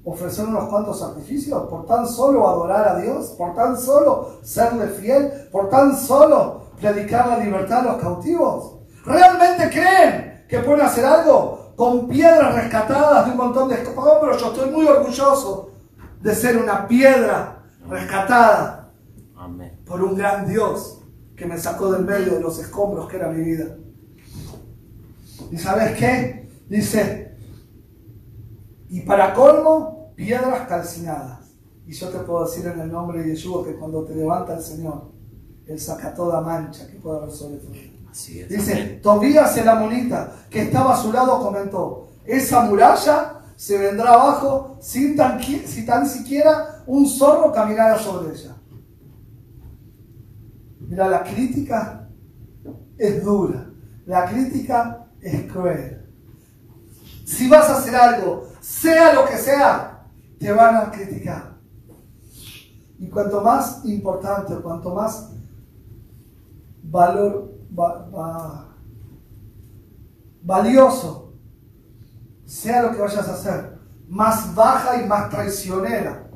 [0.05, 5.49] ofrecer unos cuantos sacrificios, por tan solo adorar a Dios, por tan solo serle fiel,
[5.51, 8.75] por tan solo predicar la libertad a los cautivos.
[9.03, 14.39] ¿Realmente creen que pueden hacer algo con piedras rescatadas de un montón de escombros?
[14.39, 15.71] yo estoy muy orgulloso
[16.21, 18.93] de ser una piedra rescatada
[19.85, 21.01] por un gran Dios
[21.35, 23.75] que me sacó del medio de los escombros que era mi vida.
[25.51, 26.49] ¿Y sabes qué?
[26.69, 27.20] Dice,
[28.91, 31.39] y para colmo, piedras calcinadas.
[31.87, 34.61] Y yo te puedo decir en el nombre de Yeshua que cuando te levanta el
[34.61, 35.11] Señor,
[35.65, 37.91] Él saca toda mancha que pueda haber sobre tu vida.
[38.11, 38.49] Así es.
[38.49, 38.99] Dice.
[39.01, 45.15] Tobías el amonita, que estaba a su lado, comentó, esa muralla se vendrá abajo sin
[45.15, 48.55] tan, qui- si tan siquiera un zorro caminara sobre ella.
[50.81, 52.09] Mira, la crítica
[52.97, 53.69] es dura,
[54.05, 56.05] la crítica es cruel.
[57.25, 60.07] Si vas a hacer algo, sea lo que sea,
[60.39, 61.57] te van a criticar.
[62.99, 65.31] Y cuanto más importante, cuanto más
[66.83, 68.67] valor, va- va-
[70.43, 71.33] valioso
[72.45, 76.29] sea lo que vayas a hacer, más baja y más traicionera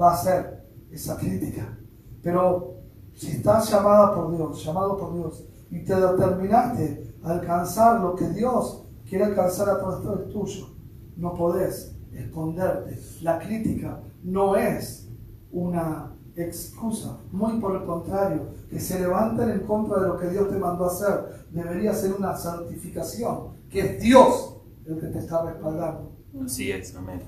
[0.00, 1.76] va a ser esa crítica.
[2.22, 2.76] Pero
[3.14, 8.28] si estás llamada por Dios, llamado por Dios, y te determinaste a alcanzar lo que
[8.28, 10.68] Dios quiere alcanzar a través de tuyo,
[11.16, 12.98] no podés esconderte.
[13.22, 15.08] La crítica no es
[15.50, 20.50] una excusa, muy por el contrario, que se levanten en contra de lo que Dios
[20.50, 25.44] te mandó a hacer, debería ser una certificación, que es Dios el que te está
[25.44, 26.12] respaldando.
[26.44, 27.22] Así es, amén.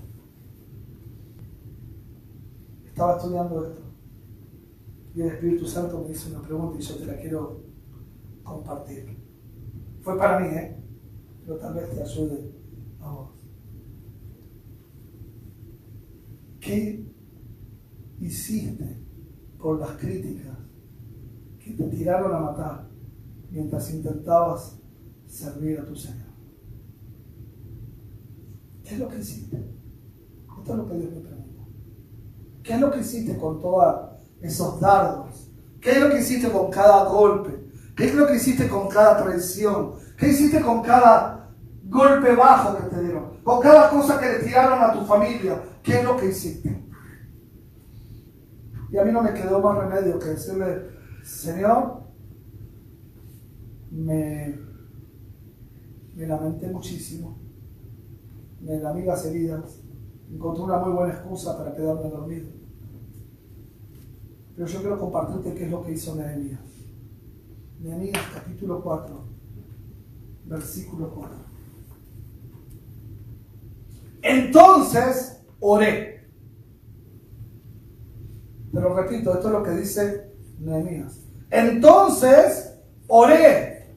[2.84, 3.88] Estaba estudiando esto
[5.18, 7.60] y el Espíritu Santo me hizo una pregunta y yo te la quiero
[8.44, 9.18] compartir.
[10.00, 10.76] Fue para mí, ¿eh?
[11.44, 12.52] Pero tal vez te ayude
[13.00, 13.30] a vos.
[16.68, 17.02] ¿Qué
[18.20, 19.02] hiciste
[19.58, 20.54] por las críticas
[21.58, 22.90] que te tiraron a matar
[23.50, 24.76] mientras intentabas
[25.26, 26.28] servir a tu Señor?
[28.84, 29.56] ¿Qué es lo que hiciste?
[30.58, 31.62] Esto es lo que Dios me pregunta.
[32.62, 34.10] ¿Qué es lo que hiciste con todos
[34.42, 35.50] esos dardos?
[35.80, 37.64] ¿Qué es lo que hiciste con cada golpe?
[37.96, 39.92] ¿Qué es lo que hiciste con cada traición?
[40.18, 41.37] ¿Qué hiciste con cada
[41.88, 43.38] golpe bajo que te dieron?
[43.42, 45.60] Con cada cosa que le tiraron a tu familia.
[45.82, 46.84] ¿Qué es lo que hiciste?
[48.90, 50.88] Y a mí no me quedó más remedio que decirle,
[51.22, 52.02] Señor,
[53.90, 54.58] me,
[56.14, 57.38] me lamenté muchísimo,
[58.60, 59.82] me lamí las heridas,
[60.30, 62.48] encontré una muy buena excusa para quedarme dormido.
[64.56, 66.60] Pero yo quiero compartirte qué es lo que hizo Nehemías.
[67.80, 69.24] Nehemías capítulo 4,
[70.46, 71.47] versículo 4.
[74.28, 76.28] Entonces oré.
[78.72, 81.20] Te lo repito, esto es lo que dice Nehemías.
[81.50, 82.74] Entonces
[83.06, 83.96] oré.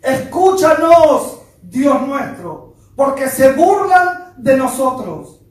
[0.00, 5.42] Escúchanos, Dios nuestro, porque se burlan de nosotros.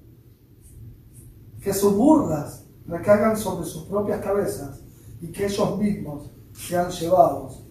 [1.62, 4.82] Que sus burlas recaigan sobre sus propias cabezas
[5.22, 7.66] y que ellos mismos sean llevados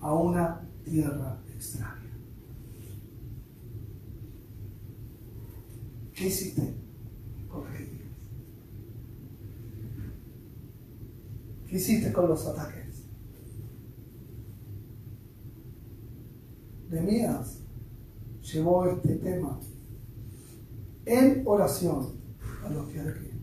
[0.00, 2.03] a una tierra extraña.
[6.14, 6.62] ¿Qué hiciste
[7.48, 7.64] con?
[11.68, 13.04] ¿Qué hiciste con los ataques?
[16.88, 17.58] Nehemías
[18.42, 19.58] llevó este tema
[21.06, 22.14] en oración
[22.64, 23.34] a los pies de Cristo.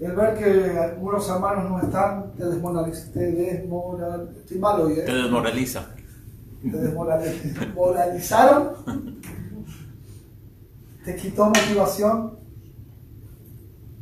[0.00, 5.10] El ver que algunos hermanos no están, te desmoraliza, te desmoral, estoy mal hoy, Te
[5.10, 5.14] ¿eh?
[5.14, 5.93] desmoraliza.
[6.64, 9.20] Te desmorali- desmoralizaron,
[11.04, 12.38] te quitó motivación,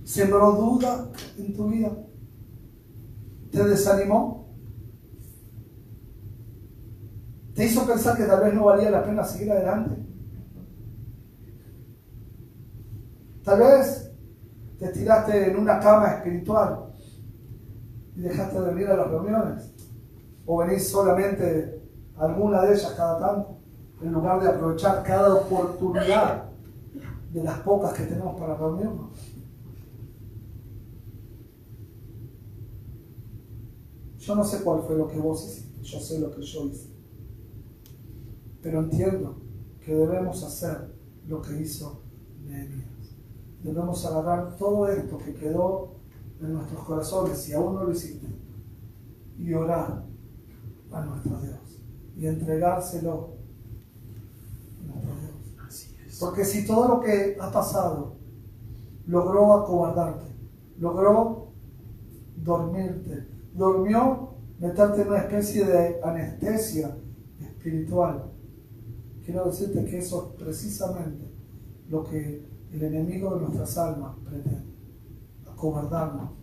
[0.05, 1.91] sembró duda en tu vida,
[3.51, 4.55] te desanimó,
[7.53, 10.01] te hizo pensar que tal vez no valía la pena seguir adelante.
[13.43, 14.13] Tal vez
[14.79, 16.93] te tiraste en una cama espiritual
[18.15, 19.75] y dejaste de venir a las reuniones.
[20.47, 21.82] O venís solamente
[22.23, 23.59] alguna de ellas cada tanto,
[24.01, 26.45] en lugar de aprovechar cada oportunidad
[27.33, 29.11] de las pocas que tenemos para reunirnos.
[34.19, 36.91] Yo no sé cuál fue lo que vos hiciste, yo sé lo que yo hice.
[38.63, 39.41] Pero entiendo
[39.85, 40.95] que debemos hacer
[41.27, 42.03] lo que hizo
[42.45, 43.17] Nehemías.
[43.65, 45.95] Debemos agarrar todo esto que quedó
[46.41, 48.29] en nuestros corazones, si aún no lo hiciste,
[49.39, 50.05] y orar
[50.93, 51.62] a nuestro Dios
[52.17, 53.31] y entregárselo
[54.89, 56.19] a nuestro Dios.
[56.21, 58.15] Porque si todo lo que ha pasado
[59.07, 60.27] logró acobardarte,
[60.79, 61.53] logró
[62.37, 66.97] dormirte, durmió meterte en una especie de anestesia
[67.41, 68.31] espiritual,
[69.25, 71.33] quiero decirte que eso es precisamente
[71.89, 74.65] lo que el enemigo de nuestras almas pretende,
[75.51, 76.42] acobardarnos.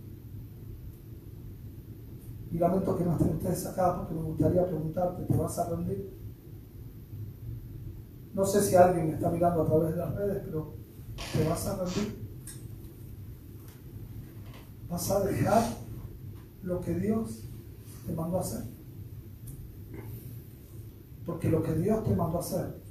[2.52, 6.18] Y lamento que no estén ustedes acá porque me gustaría preguntarte, ¿te vas a rendir?
[8.34, 10.74] No sé si alguien me está mirando a través de las redes, pero
[11.34, 12.30] ¿te vas a rendir?
[14.90, 15.64] vas a dejar
[16.64, 17.44] lo que Dios
[18.06, 18.64] te mandó a hacer.
[21.26, 22.82] Porque lo que Dios te mandó a hacer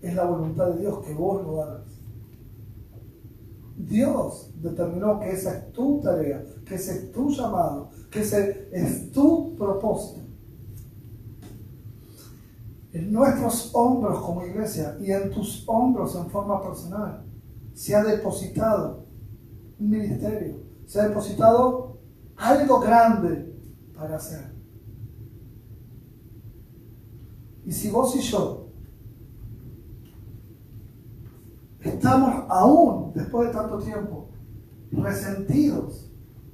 [0.00, 1.91] es la voluntad de Dios que vos lo hagas.
[3.76, 9.10] Dios determinó que esa es tu tarea, que ese es tu llamado, que ese es
[9.12, 10.20] tu propósito.
[12.92, 17.24] En nuestros hombros como iglesia y en tus hombros en forma personal
[17.72, 19.06] se ha depositado
[19.78, 21.98] un ministerio, se ha depositado
[22.36, 23.56] algo grande
[23.94, 24.52] para hacer.
[27.64, 28.61] Y si vos y yo
[31.82, 34.28] estamos aún, después de tanto tiempo,
[34.90, 36.10] resentidos,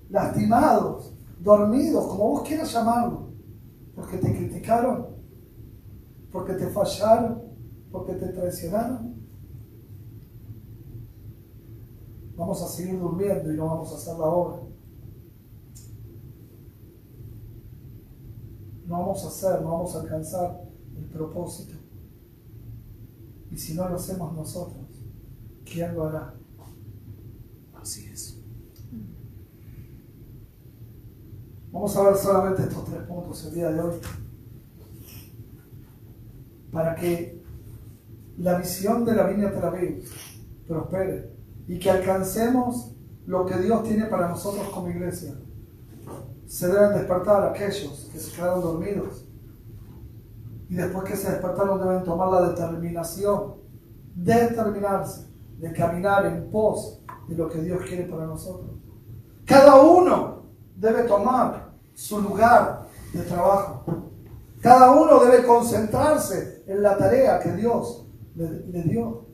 [0.09, 3.29] lastimados, dormidos, como vos quieras llamarlo,
[3.95, 5.07] porque te criticaron,
[6.31, 7.43] porque te fallaron,
[7.91, 9.19] porque te traicionaron.
[12.37, 14.63] Vamos a seguir durmiendo y no vamos a hacer la obra.
[18.87, 20.65] No vamos a hacer, no vamos a alcanzar
[20.97, 21.75] el propósito.
[23.51, 24.88] Y si no lo hacemos nosotros,
[25.73, 26.35] ¿quién lo hará?
[27.81, 28.41] Así es.
[31.71, 33.95] Vamos a ver solamente estos tres puntos el día de hoy.
[36.73, 37.43] Para que
[38.39, 40.03] la visión de la viña Tel
[40.67, 41.33] prospere
[41.67, 42.95] y que alcancemos
[43.27, 45.35] lo que Dios tiene para nosotros como iglesia.
[46.47, 49.27] Se deben despertar aquellos que se quedaron dormidos.
[50.71, 53.55] Y después que se despertaron deben tomar la determinación,
[54.15, 55.28] determinarse
[55.59, 58.71] de caminar en pos de lo que Dios quiere para nosotros.
[59.45, 60.43] Cada uno
[60.77, 63.85] debe tomar su lugar de trabajo.
[64.61, 69.27] Cada uno debe concentrarse en la tarea que Dios le, dio.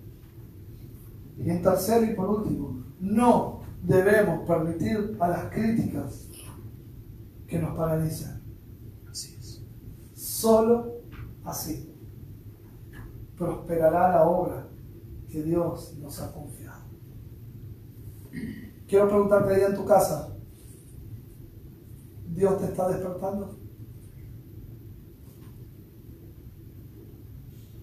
[1.38, 6.28] Y en tercero y por último, no debemos permitir a las críticas
[7.46, 8.42] que nos paralicen.
[9.10, 9.62] Así es.
[10.14, 10.94] Solo
[11.44, 11.90] así
[13.36, 14.68] prosperará la obra
[15.34, 16.84] que Dios nos ha confiado.
[18.86, 20.32] Quiero preguntarte ahí en tu casa,
[22.28, 23.58] ¿Dios te está despertando?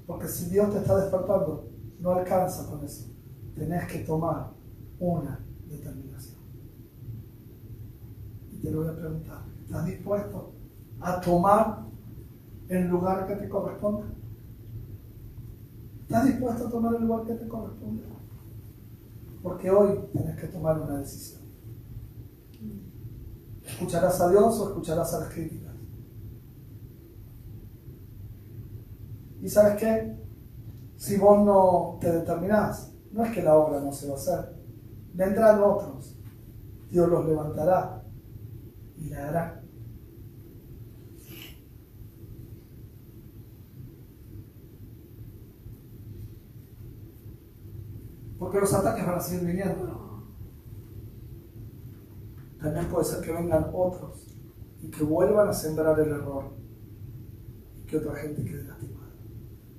[0.07, 3.11] Porque si Dios te está despertando, no alcanza con eso.
[3.53, 4.53] Tenés que tomar
[4.99, 6.39] una determinación.
[8.49, 10.53] Y te lo voy a preguntar, ¿estás dispuesto
[11.01, 11.85] a tomar
[12.69, 14.20] el lugar que te corresponde?
[16.11, 18.03] ¿Estás dispuesto a tomar el lugar que te corresponde?
[19.41, 21.39] Porque hoy tienes que tomar una decisión.
[23.65, 25.73] ¿Escucharás a Dios o escucharás a las críticas?
[29.41, 30.17] ¿Y sabes qué?
[30.97, 34.53] Si vos no te determinás, no es que la obra no se va a hacer.
[35.13, 36.19] Vendrán otros.
[36.89, 38.03] Dios los levantará
[38.97, 39.60] y la hará.
[48.41, 50.25] Porque los ataques van a seguir viniendo.
[52.59, 54.25] También puede ser que vengan otros
[54.81, 56.45] y que vuelvan a sembrar el error
[57.77, 59.11] y que otra gente quede lastimada.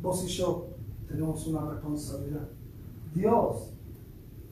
[0.00, 0.68] Vos y yo
[1.08, 2.48] tenemos una responsabilidad.
[3.12, 3.74] Dios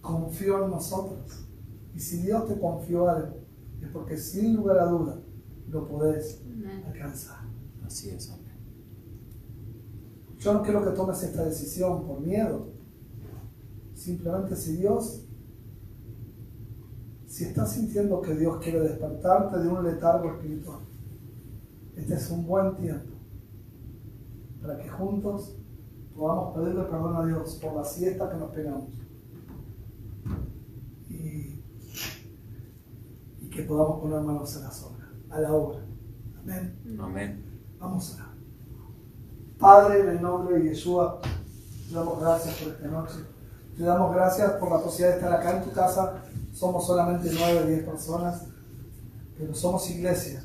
[0.01, 1.47] confió en nosotros.
[1.95, 3.37] Y si Dios te confió algo,
[3.81, 5.21] es porque sin lugar a duda
[5.69, 6.43] lo podés
[6.85, 7.45] alcanzar.
[7.87, 8.55] Así es, hombre.
[10.37, 12.80] Yo no quiero que tomes esta decisión por miedo.
[14.01, 15.27] Simplemente si Dios,
[17.27, 20.79] si estás sintiendo que Dios quiere despertarte de un letargo espiritual,
[21.95, 23.11] este es un buen tiempo
[24.63, 25.55] para que juntos
[26.17, 28.89] podamos pedirle perdón a Dios por la siesta que nos pegamos.
[31.11, 31.63] Y,
[33.43, 35.79] y que podamos poner manos a la obra, a la obra.
[36.39, 36.99] Amén.
[36.99, 37.45] Amén.
[37.79, 38.35] Vamos a
[39.59, 41.21] Padre, en el nombre de Yeshua,
[41.93, 43.40] damos gracias por esta noche.
[43.77, 46.23] Te damos gracias por la posibilidad de estar acá en tu casa.
[46.53, 48.45] Somos solamente nueve o diez personas,
[49.39, 50.43] pero somos iglesia.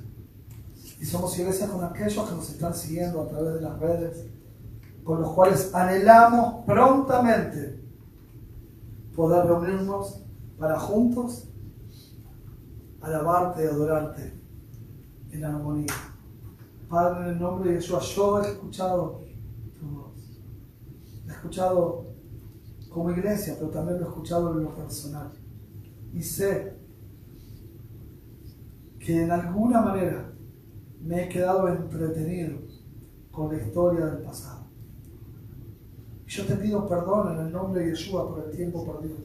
[0.99, 4.25] Y somos iglesia con aquellos que nos están siguiendo a través de las redes,
[5.03, 7.83] con los cuales anhelamos prontamente
[9.15, 10.21] poder reunirnos
[10.57, 11.49] para juntos
[13.05, 14.33] alabarte y adorarte
[15.31, 15.93] en armonía.
[16.89, 19.21] Padre, en el nombre de Jesús, yo he escuchado
[19.79, 20.41] tu voz.
[21.27, 22.14] He escuchado
[22.95, 25.29] como iglesia, pero también lo he escuchado en lo personal.
[26.13, 26.77] Y sé
[28.97, 30.31] que en alguna manera
[31.01, 32.57] me he quedado entretenido
[33.31, 34.67] con la historia del pasado.
[36.25, 39.17] Y yo te pido perdón en el nombre de Yeshua por el tiempo perdido.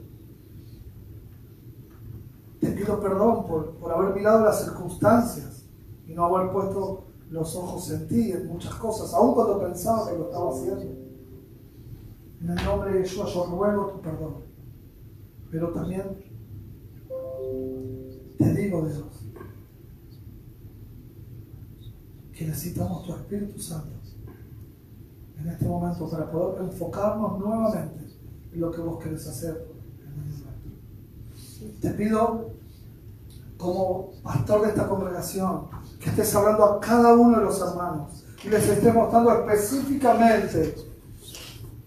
[2.60, 5.64] pido perdón por, por haber mirado las circunstancias
[6.08, 10.18] y no haber puesto los ojos en ti, en muchas cosas, aun cuando pensaba que
[10.18, 11.09] lo estaba haciendo.
[12.40, 14.36] En el nombre de Jesús yo ruego tu perdón.
[15.50, 16.02] Pero también
[18.38, 19.04] te digo, Dios,
[22.32, 24.00] que necesitamos tu Espíritu Santo
[25.38, 28.06] en este momento para poder enfocarnos nuevamente
[28.52, 29.66] en lo que vos querés hacer
[30.02, 31.80] en.
[31.80, 32.50] Te pido,
[33.58, 35.66] como pastor de esta congregación,
[35.98, 40.89] que estés hablando a cada uno de los hermanos y les estés mostrando específicamente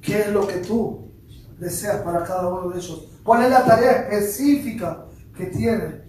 [0.03, 1.11] qué es lo que tú
[1.59, 3.07] deseas para cada uno de ellos.
[3.23, 6.03] ¿Cuál es la tarea específica que tiene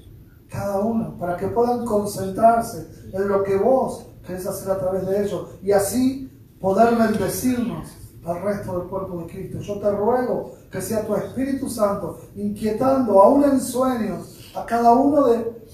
[0.49, 5.25] cada uno para que puedan concentrarse en lo que vos querés hacer a través de
[5.25, 6.31] ellos y así
[6.61, 7.89] poder bendecirnos
[8.25, 9.61] al resto del cuerpo de Cristo.
[9.61, 15.27] Yo te ruego que sea tu Espíritu Santo inquietando aún en sueños a cada uno
[15.29, 15.67] de,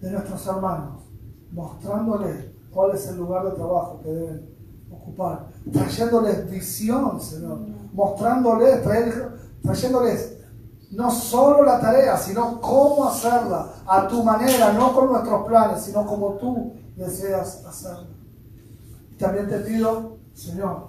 [0.00, 1.02] de nuestros hermanos,
[1.50, 4.57] mostrándoles cuál es el lugar de trabajo que deben
[4.90, 7.60] ocupar, trayéndoles visión, Señor,
[7.92, 8.82] mostrándoles,
[9.62, 10.38] trayéndoles
[10.90, 16.06] no solo la tarea, sino cómo hacerla a tu manera, no con nuestros planes, sino
[16.06, 18.08] como tú deseas hacerla.
[19.18, 20.88] También te pido, Señor,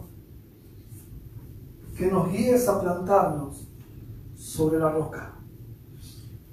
[1.98, 3.68] que nos guíes a plantarnos
[4.38, 5.34] sobre la roca.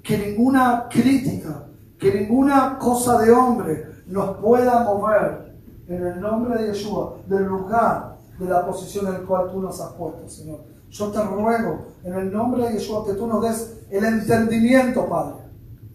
[0.03, 1.67] Que ninguna crítica,
[1.97, 5.46] que ninguna cosa de hombre nos pueda mover
[5.87, 9.79] en el nombre de Yeshua del lugar de la posición en la cual tú nos
[9.79, 10.59] has puesto, Señor.
[10.89, 15.43] Yo te ruego en el nombre de Yeshua que tú nos des el entendimiento, Padre,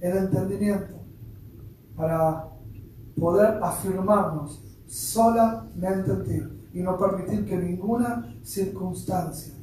[0.00, 0.94] el entendimiento
[1.96, 2.48] para
[3.18, 9.54] poder afirmarnos solamente en ti y no permitir que ninguna circunstancia,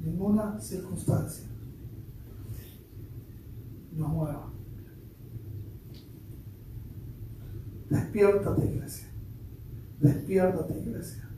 [0.00, 1.46] ninguna circunstancia
[3.92, 4.50] nos mueva.
[7.88, 9.13] Despiértate, iglesia.
[10.04, 11.30] Despiértate, iglesia.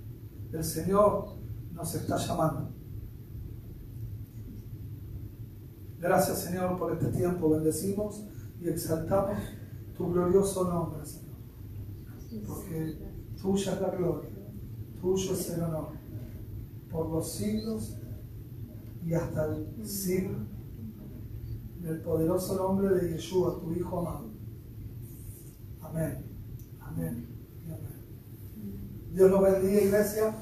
[0.52, 1.36] El Señor
[1.72, 2.72] nos está llamando.
[6.00, 7.48] Gracias, Señor, por este tiempo.
[7.48, 8.24] Bendecimos
[8.60, 9.38] y exaltamos
[9.96, 11.36] tu glorioso nombre, Señor.
[12.44, 12.98] Porque
[13.40, 14.30] tuya es la gloria,
[15.00, 15.90] tuyo es el honor,
[16.90, 17.96] por los siglos
[19.04, 20.38] y hasta el siglo.
[21.78, 24.32] En el poderoso nombre de Yeshua, tu Hijo amado.
[25.80, 26.24] Amén.
[26.80, 27.35] Amén.
[29.16, 30.34] Dios los bendiga, iglesia.